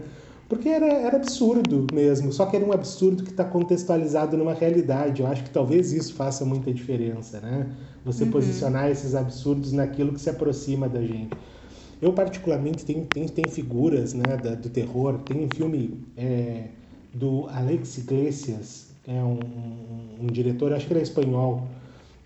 [0.48, 5.22] Porque era, era absurdo mesmo, só que era um absurdo que está contextualizado numa realidade.
[5.22, 7.66] Eu acho que talvez isso faça muita diferença, né?
[8.04, 8.30] Você uhum.
[8.30, 11.36] posicionar esses absurdos naquilo que se aproxima da gente.
[12.00, 15.18] Eu, particularmente, tem, tem, tem figuras né, da, do terror.
[15.26, 16.64] Tem um filme é,
[17.12, 21.66] do Alex Iglesias, é um, um, um diretor, acho que ele é espanhol,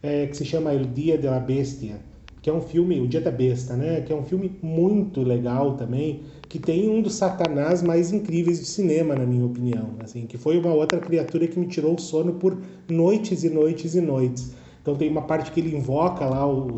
[0.02, 2.00] é, que se chama El Dia de la Bestia,
[2.42, 4.00] que é um filme, O Dia da Besta, né?
[4.00, 8.66] Que é um filme muito legal também, que tem um dos satanás mais incríveis do
[8.66, 12.34] cinema, na minha opinião, assim, que foi uma outra criatura que me tirou o sono
[12.34, 12.58] por
[12.88, 14.52] noites e noites e noites.
[14.82, 16.76] Então tem uma parte que ele invoca lá o, o.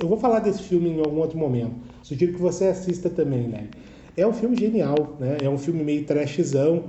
[0.00, 1.76] Eu vou falar desse filme em algum outro momento.
[2.04, 3.66] Sugiro que você assista também, né?
[4.14, 5.38] É um filme genial, né?
[5.42, 6.84] É um filme meio trashzão,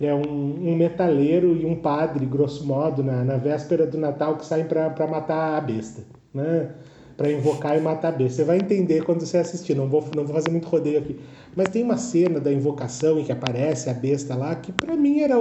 [0.00, 4.46] é um, um metaleiro e um padre, grosso modo, na, na véspera do Natal que
[4.46, 6.02] saem para matar a besta,
[6.32, 6.70] né?
[7.16, 8.36] Para invocar e matar a besta.
[8.36, 11.18] Você vai entender quando você assistir, não vou, não vou fazer muito rodeio aqui.
[11.56, 15.18] Mas tem uma cena da invocação em que aparece a besta lá, que para mim
[15.18, 15.34] era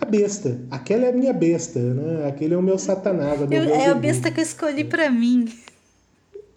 [0.00, 0.58] a besta.
[0.70, 2.26] Aquela é a minha besta, né?
[2.26, 3.38] Aquele é o meu satanás.
[3.42, 5.44] Eu, é a besta que eu escolhi para mim.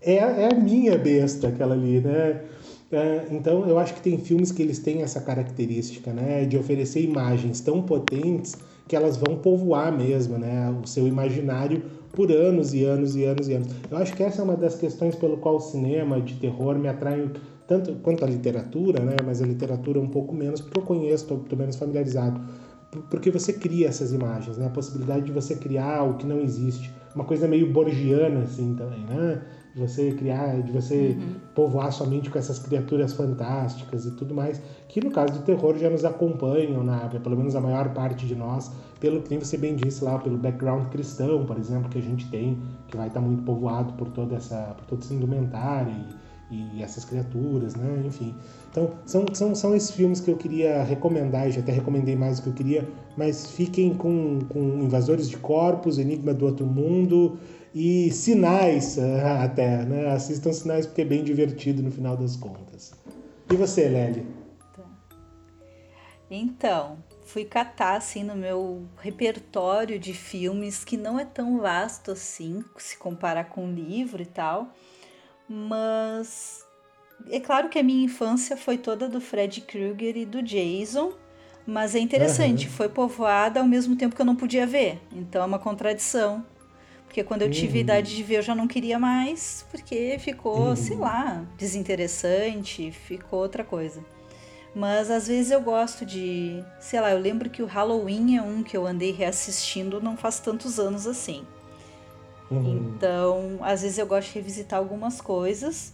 [0.05, 2.41] É, é a minha besta, aquela ali, né?
[2.91, 7.01] É, então, eu acho que tem filmes que eles têm essa característica, né, de oferecer
[7.01, 8.55] imagens tão potentes
[8.87, 11.81] que elas vão povoar mesmo, né, o seu imaginário
[12.11, 13.69] por anos e anos e anos e anos.
[13.89, 16.87] Eu acho que essa é uma das questões pelo qual o cinema de terror me
[16.87, 17.31] atrai
[17.65, 21.57] tanto quanto a literatura, né, mas a literatura um pouco menos, porque eu conheço, estou
[21.57, 22.39] menos familiarizado,
[23.09, 26.93] porque você cria essas imagens, né, a possibilidade de você criar o que não existe,
[27.15, 29.41] uma coisa meio borgiana assim também, né,
[29.73, 31.35] de você criar, de você uhum.
[31.55, 35.75] povoar sua mente com essas criaturas fantásticas e tudo mais, que no caso do terror
[35.77, 39.75] já nos acompanham, na, pelo menos a maior parte de nós, pelo que você bem
[39.75, 43.41] disse lá, pelo background cristão, por exemplo, que a gente tem, que vai estar muito
[43.43, 45.91] povoado por toda essa, por toda essa indumentária
[46.51, 48.03] e, e essas criaturas, né?
[48.05, 48.35] Enfim.
[48.69, 52.39] Então, são, são, são esses filmes que eu queria recomendar, e já até recomendei mais
[52.39, 57.39] do que eu queria, mas fiquem com, com Invasores de Corpos, Enigma do Outro Mundo,
[57.73, 60.11] e sinais ah, até, né?
[60.11, 62.93] Assistam sinais porque é bem divertido no final das contas.
[63.51, 64.25] E você, Lely?
[64.75, 64.83] Tá.
[66.29, 72.63] Então, fui catar assim no meu repertório de filmes que não é tão vasto assim,
[72.77, 74.71] se comparar com o livro e tal,
[75.49, 76.63] mas
[77.29, 81.13] é claro que a minha infância foi toda do Fred Krueger e do Jason,
[81.65, 82.73] mas é interessante, uhum.
[82.73, 86.45] foi povoada ao mesmo tempo que eu não podia ver, então é uma contradição
[87.13, 87.81] porque quando eu tive uhum.
[87.81, 90.75] idade de ver, eu já não queria mais, porque ficou, uhum.
[90.75, 94.03] sei lá, desinteressante, ficou outra coisa.
[94.73, 96.63] Mas às vezes eu gosto de.
[96.79, 100.39] Sei lá, eu lembro que o Halloween é um que eu andei reassistindo não faz
[100.39, 101.45] tantos anos assim.
[102.49, 102.95] Uhum.
[102.95, 105.93] Então, às vezes eu gosto de revisitar algumas coisas.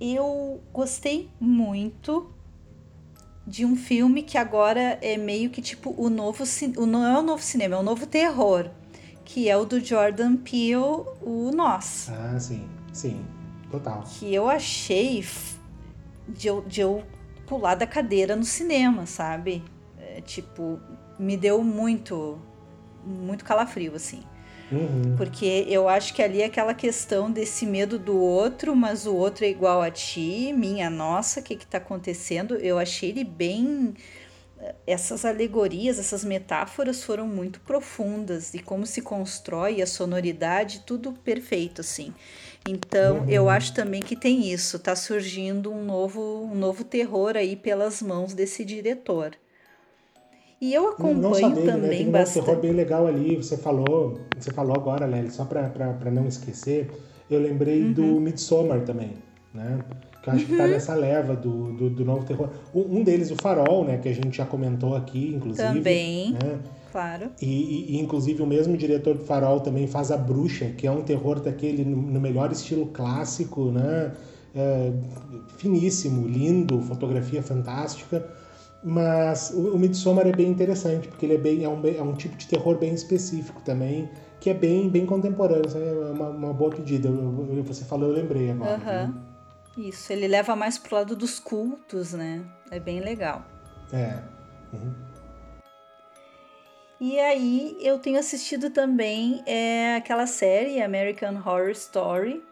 [0.00, 2.28] Eu gostei muito
[3.46, 6.42] de um filme que agora é meio que tipo o novo.
[6.76, 8.68] O, não é o novo cinema, é o novo terror
[9.28, 12.08] que é o do Jordan Peele, o Nós.
[12.10, 13.20] Ah, sim, sim,
[13.70, 14.02] total.
[14.02, 15.22] Que eu achei
[16.26, 17.04] de eu, de eu
[17.46, 19.62] pular da cadeira no cinema, sabe?
[19.98, 20.80] É, tipo,
[21.18, 22.38] me deu muito,
[23.04, 24.22] muito calafrio, assim.
[24.72, 25.14] Uhum.
[25.18, 29.44] Porque eu acho que ali é aquela questão desse medo do outro, mas o outro
[29.44, 32.54] é igual a ti, minha, nossa, o que que tá acontecendo?
[32.56, 33.92] Eu achei ele bem
[34.86, 41.80] essas alegorias, essas metáforas foram muito profundas e como se constrói a sonoridade, tudo perfeito
[41.80, 42.12] assim.
[42.68, 43.30] Então, uhum.
[43.30, 48.02] eu acho também que tem isso, tá surgindo um novo, um novo terror aí pelas
[48.02, 49.32] mãos desse diretor.
[50.60, 51.96] E eu acompanho dele, também né?
[51.98, 52.42] tem bastante.
[52.42, 56.90] um terror bem legal ali, você falou, você falou agora, Lely, só para não esquecer,
[57.30, 57.92] eu lembrei uhum.
[57.92, 59.14] do Midsommar também,
[59.54, 59.78] né?
[60.30, 60.70] Que eu acho que tá uhum.
[60.70, 62.50] nessa leva do, do, do, novo terror.
[62.74, 65.66] Um deles, o Farol, né, que a gente já comentou aqui, inclusive.
[65.66, 66.58] Também, né?
[66.90, 67.30] claro.
[67.40, 70.90] E, e, e, inclusive, o mesmo diretor do Farol também faz A Bruxa, que é
[70.90, 74.12] um terror daquele no, no melhor estilo clássico, né?
[74.54, 74.92] É,
[75.56, 78.26] finíssimo, lindo, fotografia fantástica.
[78.82, 82.14] Mas o, o Midsommar é bem interessante, porque ele é, bem, é, um, é um
[82.14, 84.08] tipo de terror bem específico também,
[84.40, 85.64] que é bem, bem contemporâneo.
[85.74, 87.08] É uma, uma boa pedida.
[87.08, 88.78] Eu, eu, você falou, eu lembrei agora.
[88.78, 88.84] Uhum.
[88.84, 89.14] Né?
[89.78, 92.44] Isso, ele leva mais pro lado dos cultos, né?
[92.68, 93.44] É bem legal.
[93.92, 94.18] É.
[94.72, 94.92] Uhum.
[97.00, 102.42] E aí eu tenho assistido também é, aquela série American Horror Story,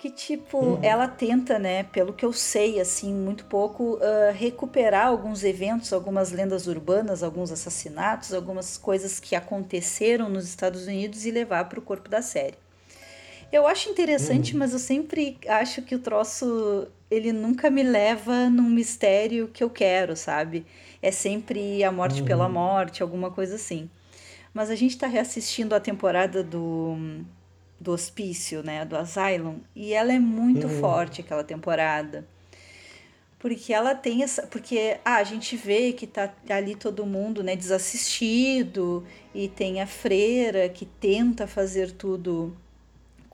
[0.00, 0.80] que tipo, uhum.
[0.82, 6.32] ela tenta, né, pelo que eu sei, assim, muito pouco, uh, recuperar alguns eventos, algumas
[6.32, 11.82] lendas urbanas, alguns assassinatos, algumas coisas que aconteceram nos Estados Unidos e levar para o
[11.82, 12.56] corpo da série.
[13.50, 14.58] Eu acho interessante, uhum.
[14.58, 19.70] mas eu sempre acho que o troço ele nunca me leva num mistério que eu
[19.70, 20.66] quero, sabe?
[21.00, 22.26] É sempre a morte uhum.
[22.26, 23.88] pela morte, alguma coisa assim.
[24.52, 26.96] Mas a gente está reassistindo a temporada do,
[27.80, 28.84] do Hospício, né?
[28.84, 30.80] Do Asylum, e ela é muito uhum.
[30.80, 32.26] forte, aquela temporada.
[33.38, 34.46] porque ela tem essa.
[34.46, 39.86] Porque ah, a gente vê que tá ali todo mundo né, desassistido, e tem a
[39.86, 42.54] freira que tenta fazer tudo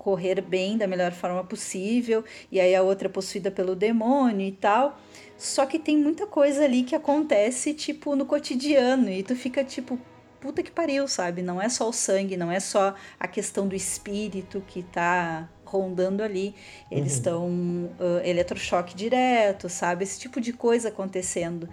[0.04, 2.22] correr bem da melhor forma possível,
[2.52, 5.00] e aí a outra é possuída pelo demônio e tal.
[5.38, 9.98] Só que tem muita coisa ali que acontece, tipo, no cotidiano, e tu fica tipo,
[10.42, 11.40] puta que pariu, sabe?
[11.40, 16.22] Não é só o sangue, não é só a questão do espírito que tá rondando
[16.22, 16.54] ali.
[16.90, 17.18] Eles uhum.
[17.18, 20.04] estão uh, eletrochoque direto, sabe?
[20.04, 21.66] Esse tipo de coisa acontecendo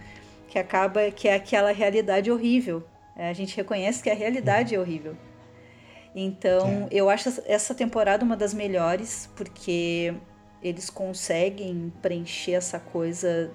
[0.47, 2.81] que acaba que é aquela realidade horrível.
[3.13, 4.81] É, a gente reconhece que a realidade uhum.
[4.81, 5.17] é horrível.
[6.15, 6.95] Então, é.
[6.95, 10.13] eu acho essa temporada uma das melhores porque
[10.61, 13.51] eles conseguem preencher essa coisa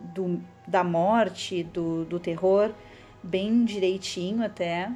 [0.00, 2.72] do, da morte, do, do terror,
[3.22, 4.90] bem direitinho até.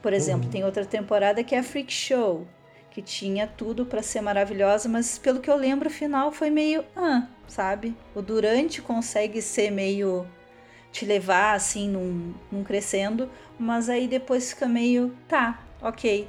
[0.00, 0.50] Por exemplo, uhum.
[0.50, 2.46] tem outra temporada que é a Freak Show,
[2.90, 6.84] que tinha tudo para ser maravilhosa, mas pelo que eu lembro, o final foi meio,
[6.94, 7.96] ah, sabe?
[8.14, 10.26] O durante consegue ser meio
[10.94, 16.28] te levar assim num, num crescendo, mas aí depois fica meio, tá, ok.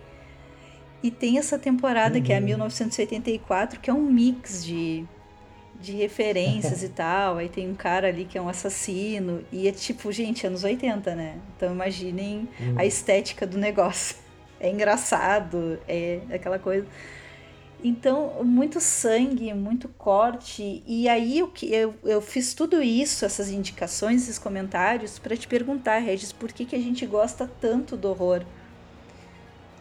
[1.04, 2.24] E tem essa temporada uhum.
[2.24, 5.06] que é a 1984, que é um mix de,
[5.80, 7.38] de referências e tal.
[7.38, 9.46] Aí tem um cara ali que é um assassino.
[9.52, 11.38] E é tipo, gente, anos 80, né?
[11.56, 12.74] Então imaginem uhum.
[12.76, 14.16] a estética do negócio
[14.60, 16.88] é engraçado, é aquela coisa.
[17.88, 20.82] Então, muito sangue, muito corte.
[20.88, 26.00] E aí eu, eu, eu fiz tudo isso, essas indicações, esses comentários, para te perguntar,
[26.00, 28.42] Regis, por que, que a gente gosta tanto do horror?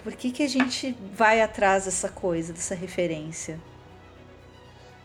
[0.02, 3.59] Por que, que a gente vai atrás dessa coisa, dessa referência?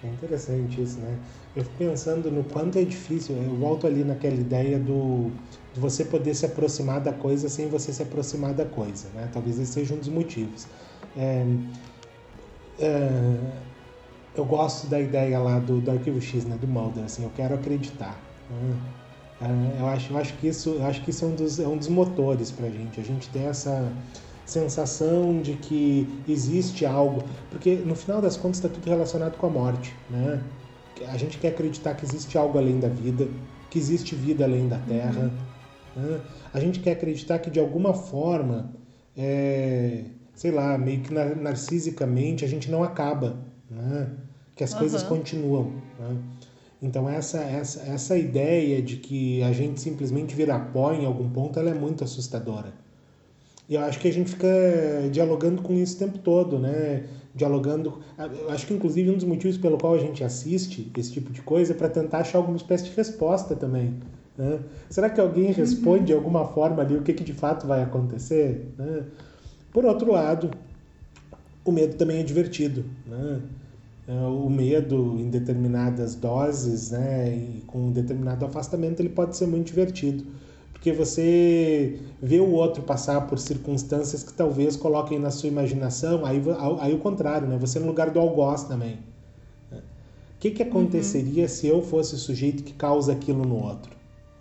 [0.03, 1.17] É interessante isso, né?
[1.55, 5.31] Eu fico pensando no quanto é difícil, eu volto ali naquela ideia do
[5.73, 9.29] de você poder se aproximar da coisa sem você se aproximar da coisa, né?
[9.31, 10.67] Talvez esse seja um dos motivos.
[11.15, 11.45] É,
[12.79, 13.37] é,
[14.35, 16.57] eu gosto da ideia lá do, do Arquivo X, né?
[16.59, 18.19] Do Mulder, assim, eu quero acreditar.
[18.49, 18.75] Né?
[19.41, 21.67] É, eu, acho, eu acho que isso, eu acho que isso é um dos, é
[21.67, 22.99] um dos motores para a gente.
[22.99, 23.91] A gente tem essa
[24.45, 29.49] sensação de que existe algo, porque no final das contas está tudo relacionado com a
[29.49, 30.41] morte, né?
[31.07, 33.27] A gente quer acreditar que existe algo além da vida,
[33.69, 35.21] que existe vida além da Terra.
[35.21, 35.49] Uhum
[35.95, 36.21] né?
[36.53, 38.71] A gente quer acreditar que de alguma forma,
[39.15, 40.05] é,
[40.39, 43.35] sei lá, meio que narcisicamente a gente não acaba,
[43.69, 44.09] né?
[44.55, 44.79] que as uhum.
[44.79, 45.73] coisas continuam.
[45.99, 46.15] Né?
[46.81, 51.59] Então essa, essa, essa ideia de que a gente simplesmente vira pó em algum ponto,
[51.59, 52.71] ela é muito assustadora.
[53.67, 54.47] E eu acho que a gente fica
[55.11, 57.03] dialogando com isso o tempo todo, né?
[57.35, 57.99] Dialogando.
[58.17, 61.41] Eu acho que, inclusive, um dos motivos pelo qual a gente assiste esse tipo de
[61.41, 63.93] coisa é para tentar achar alguma espécie de resposta também.
[64.37, 64.61] Né?
[64.89, 68.73] Será que alguém responde de alguma forma ali o que, que de fato vai acontecer?
[68.77, 69.03] Né?
[69.71, 70.51] Por outro lado,
[71.63, 72.83] o medo também é divertido.
[73.05, 73.41] Né?
[74.07, 79.45] É, o medo em determinadas doses né, e com um determinado afastamento ele pode ser
[79.45, 80.25] muito divertido.
[80.73, 86.41] Porque você vê o outro passar por circunstâncias que talvez coloquem na sua imaginação, aí,
[86.79, 87.57] aí o contrário, né?
[87.57, 88.97] você no lugar do algoz também.
[89.69, 89.77] Né?
[89.77, 91.49] O que, que aconteceria uhum.
[91.49, 93.91] se eu fosse o sujeito que causa aquilo no outro?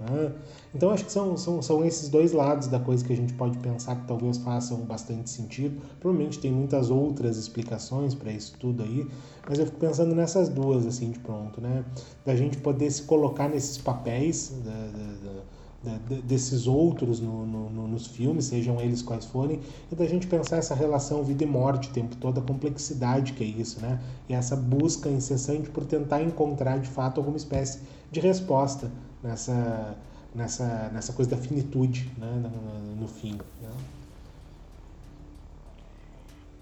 [0.01, 0.33] Né?
[0.79, 3.59] Então acho que são, são, são esses dois lados da coisa que a gente pode
[3.59, 5.83] pensar que talvez façam bastante sentido.
[5.99, 9.05] Provavelmente tem muitas outras explicações para isso tudo aí,
[9.49, 11.85] mas eu fico pensando nessas duas assim de pronto, né?
[12.25, 17.89] Da gente poder se colocar nesses papéis da, da, da, desses outros no, no, no,
[17.89, 19.59] nos filmes, sejam eles quais forem,
[19.91, 23.43] e da gente pensar essa relação vida e morte o tempo todo, a complexidade que
[23.43, 23.99] é isso, né?
[24.29, 27.81] E essa busca incessante por tentar encontrar de fato alguma espécie
[28.13, 29.97] de resposta nessa,
[30.35, 33.39] nessa, nessa coisa da finitude né, no, no fim.
[33.63, 33.71] Né?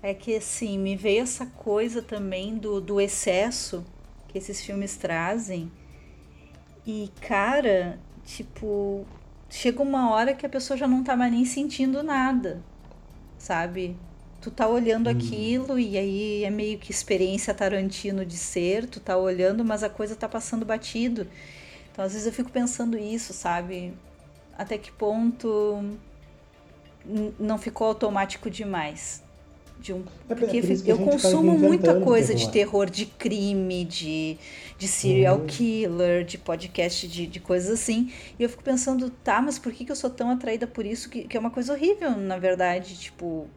[0.03, 3.85] É que assim, me veio essa coisa também do, do excesso
[4.29, 5.71] que esses filmes trazem.
[6.87, 9.05] E, cara, tipo,
[9.51, 12.63] chega uma hora que a pessoa já não tá mais nem sentindo nada,
[13.39, 13.97] sabe?
[14.41, 15.13] Tu tá olhando hum.
[15.13, 19.91] aquilo e aí é meio que experiência Tarantino de ser, tu tá olhando, mas a
[19.91, 21.27] coisa tá passando batido.
[21.97, 23.94] Então, às vezes eu fico pensando isso, sabe?
[24.59, 25.82] Até que ponto
[27.40, 29.23] não ficou automático demais?
[29.81, 34.36] De um, é, porque eu consumo muita coisa de terror, de crime, de,
[34.77, 35.47] de serial uhum.
[35.47, 38.12] killer, de podcast, de, de coisas assim.
[38.39, 41.09] E eu fico pensando, tá, mas por que, que eu sou tão atraída por isso?
[41.09, 42.94] Que, que é uma coisa horrível, na verdade.
[42.94, 43.48] Tipo,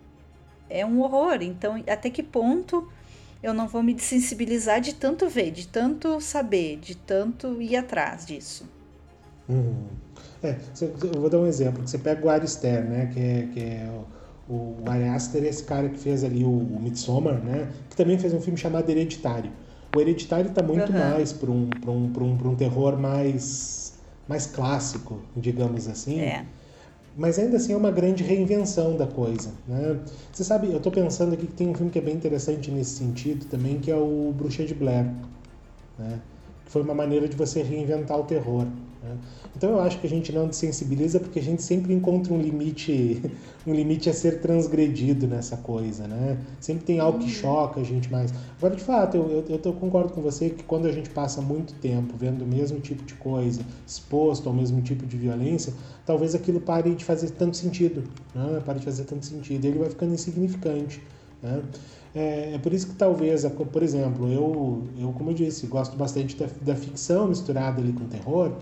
[0.70, 1.40] é um horror.
[1.42, 2.90] Então, até que ponto
[3.42, 8.26] eu não vou me desensibilizar de tanto ver, de tanto saber, de tanto ir atrás
[8.26, 8.66] disso.
[9.48, 9.88] Uhum.
[10.44, 11.86] É, eu vou dar um exemplo.
[11.88, 13.90] Você pega o Ari Aster, né, que é, que é
[14.48, 18.18] o, o Ari Aster esse cara que fez ali o, o Midsommar, né, que também
[18.18, 19.52] fez um filme chamado Hereditário.
[19.96, 21.00] O Hereditário está muito uhum.
[21.00, 23.94] mais para um, um, um, um terror mais,
[24.28, 26.20] mais clássico, digamos assim.
[26.20, 26.46] É.
[27.18, 29.52] Mas ainda assim é uma grande reinvenção da coisa.
[29.68, 30.00] Né?
[30.32, 32.92] Você sabe, eu estou pensando aqui que tem um filme que é bem interessante nesse
[32.92, 35.06] sentido também, que é o Bruxa de Blair.
[35.98, 36.20] Né?
[36.66, 38.66] Que foi uma maneira de você reinventar o terror.
[39.02, 39.18] Né?
[39.56, 43.22] Então eu acho que a gente não desensibiliza porque a gente sempre encontra um limite,
[43.66, 46.38] um limite a ser transgredido nessa coisa, né?
[46.60, 47.30] Sempre tem algo que uhum.
[47.30, 48.34] choca a gente mais.
[48.58, 51.74] Agora, de fato, eu, eu, eu concordo com você que quando a gente passa muito
[51.76, 55.74] tempo vendo o mesmo tipo de coisa, exposto ao mesmo tipo de violência,
[56.06, 58.04] talvez aquilo pare de fazer tanto sentido,
[58.36, 58.62] né?
[58.66, 59.66] Pare de fazer tanto sentido.
[59.66, 61.02] Ele vai ficando insignificante,
[61.42, 61.62] né?
[62.14, 66.36] É, é, por isso que talvez, por exemplo, eu, eu como eu disse, gosto bastante
[66.36, 68.54] da, da ficção misturada ali com terror,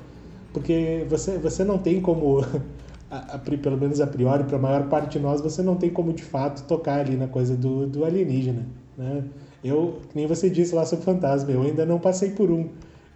[0.57, 2.39] porque você, você não tem como,
[3.11, 5.91] a, a, pelo menos a priori, para a maior parte de nós, você não tem
[5.91, 8.65] como de fato tocar ali na coisa do, do alienígena.
[8.97, 9.23] Né?
[9.63, 12.69] Eu, nem você disse lá sobre fantasma, eu ainda não passei por um.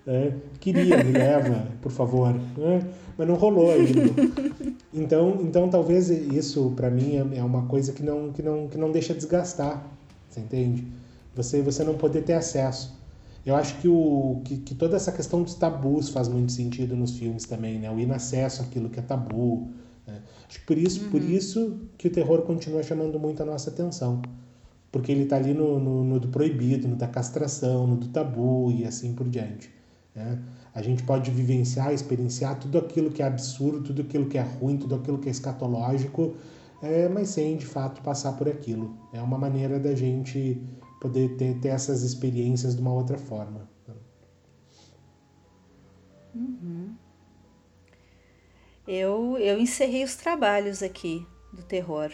[0.05, 0.35] Né?
[0.59, 2.31] Queria, me leva, por favor.
[2.31, 2.87] Né?
[3.17, 4.13] Mas não rolou ainda.
[4.93, 8.77] Então, então talvez isso, para mim, é, é uma coisa que não, que, não, que
[8.77, 9.83] não deixa desgastar.
[10.29, 10.85] Você entende?
[11.33, 13.00] Você, você não poder ter acesso.
[13.45, 17.17] Eu acho que, o, que, que, toda essa questão dos tabus faz muito sentido nos
[17.17, 17.89] filmes também, né?
[17.89, 19.69] O ir acesso àquilo que é tabu.
[20.05, 20.21] Né?
[20.47, 21.09] Acho que por isso, uhum.
[21.09, 24.21] por isso que o terror continua chamando muito a nossa atenção.
[24.91, 28.71] Porque ele está ali no, no, no, do proibido, no da castração, no do tabu
[28.71, 29.71] e assim por diante.
[30.13, 30.39] Né?
[30.73, 34.77] A gente pode vivenciar, experienciar tudo aquilo que é absurdo, tudo aquilo que é ruim,
[34.77, 36.35] tudo aquilo que é escatológico,
[36.81, 38.95] é, mas sem de fato passar por aquilo.
[39.13, 40.61] É uma maneira da gente
[41.01, 43.67] poder ter, ter essas experiências de uma outra forma.
[46.33, 46.95] Uhum.
[48.87, 52.11] Eu, eu encerrei os trabalhos aqui do terror.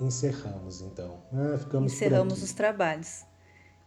[0.00, 1.18] Encerramos, então.
[1.32, 3.24] Ah, ficamos Encerramos os trabalhos.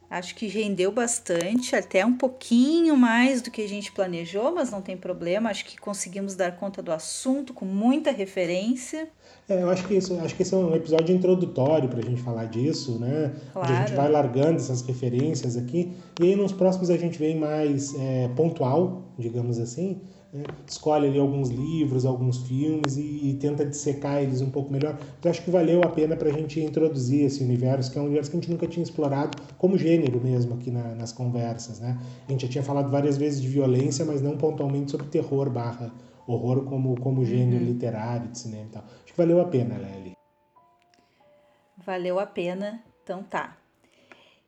[0.10, 4.81] Acho que rendeu bastante, até um pouquinho mais do que a gente planejou, mas não
[4.81, 5.52] tem problema.
[5.52, 9.07] Acho que conseguimos dar conta do assunto com muita referência.
[9.48, 12.22] É, eu acho que isso, acho que esse é um episódio introdutório para a gente
[12.22, 13.36] falar disso, né?
[13.53, 13.72] Claro.
[13.72, 17.94] a gente vai largando essas referências aqui e aí nos próximos a gente vem mais
[17.94, 20.02] é, pontual, digamos assim.
[20.31, 20.43] Né?
[20.68, 24.97] Escolhe ali alguns livros, alguns filmes e, e, tenta dissecar eles um pouco melhor.
[25.23, 28.06] Eu acho que valeu a pena para a gente introduzir esse universo, que é um
[28.06, 31.99] universo que a gente nunca tinha explorado como gênero mesmo aqui na, nas conversas, né?
[32.27, 35.91] A gente já tinha falado várias vezes de violência, mas não pontualmente sobre terror barra
[36.31, 37.72] horror como, como gênero uhum.
[37.72, 38.84] literário de cinema e tal.
[38.84, 40.14] Acho que valeu a pena, Lely.
[41.77, 43.59] Valeu a pena, então tá.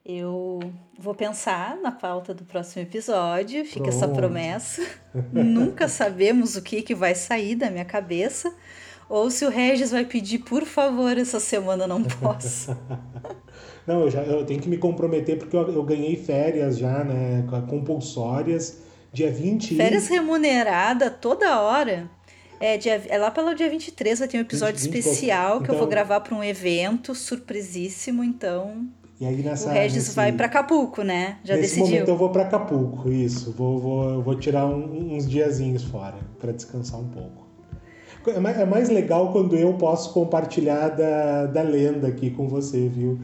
[0.06, 0.60] Eu
[0.98, 3.96] vou pensar na pauta do próximo episódio, fica Pronto.
[3.96, 4.82] essa promessa.
[5.32, 8.54] Nunca sabemos o que, que vai sair da minha cabeça.
[9.08, 12.76] Ou se o Regis vai pedir, por favor, essa semana não posso.
[13.86, 17.46] não, eu, já, eu tenho que me comprometer porque eu, eu ganhei férias já, né?
[17.70, 18.82] Compulsórias
[19.14, 19.76] Dia 20.
[19.76, 22.10] Férias remunerada toda hora.
[22.60, 25.64] É, dia, é lá pelo dia 23 vai ter um episódio 20, 20 especial que
[25.64, 28.88] então, eu vou então- gravar para um evento surpresíssimo, então.
[29.22, 31.38] E aí nessa, o Regis nesse, vai para Acapulco, né?
[31.44, 31.86] Já nesse decidiu.
[31.86, 33.52] momento eu vou para Acapulco, isso.
[33.52, 37.46] Vou, vou, vou tirar um, uns diazinhos fora para descansar um pouco.
[38.26, 42.88] É mais, é mais legal quando eu posso compartilhar da, da lenda aqui com você,
[42.88, 43.20] viu?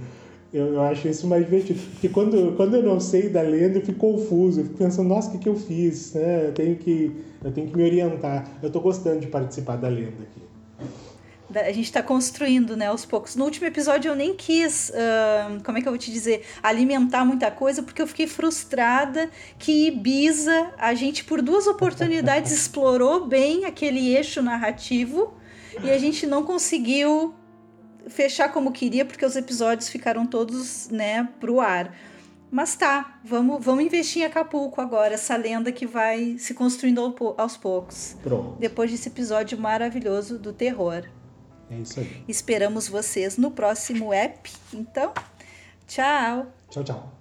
[0.54, 1.80] Eu, eu acho isso mais divertido.
[1.94, 4.62] Porque quando, quando eu não sei da lenda, eu fico confuso.
[4.62, 6.14] Eu fico pensando, nossa, o que, que eu fiz?
[6.14, 6.50] Né?
[6.50, 7.12] Eu, tenho que,
[7.44, 8.48] eu tenho que me orientar.
[8.62, 10.47] Eu estou gostando de participar da lenda aqui.
[11.62, 13.36] A gente está construindo, né, aos poucos.
[13.36, 17.24] No último episódio eu nem quis, uh, como é que eu vou te dizer, alimentar
[17.26, 23.66] muita coisa, porque eu fiquei frustrada que Ibiza, a gente por duas oportunidades explorou bem
[23.66, 25.34] aquele eixo narrativo
[25.84, 27.34] e a gente não conseguiu
[28.08, 31.94] fechar como queria, porque os episódios ficaram todos, né, pro ar.
[32.50, 37.58] Mas tá, vamos, vamos investir em Acapulco agora, essa lenda que vai se construindo aos
[37.58, 38.16] poucos.
[38.24, 38.58] Pronto.
[38.58, 41.04] Depois desse episódio maravilhoso do terror.
[41.70, 42.24] É isso aí.
[42.28, 44.52] Esperamos vocês no próximo app.
[44.74, 45.14] Então,
[45.88, 46.48] tchau.
[46.70, 47.17] Tchau, tchau.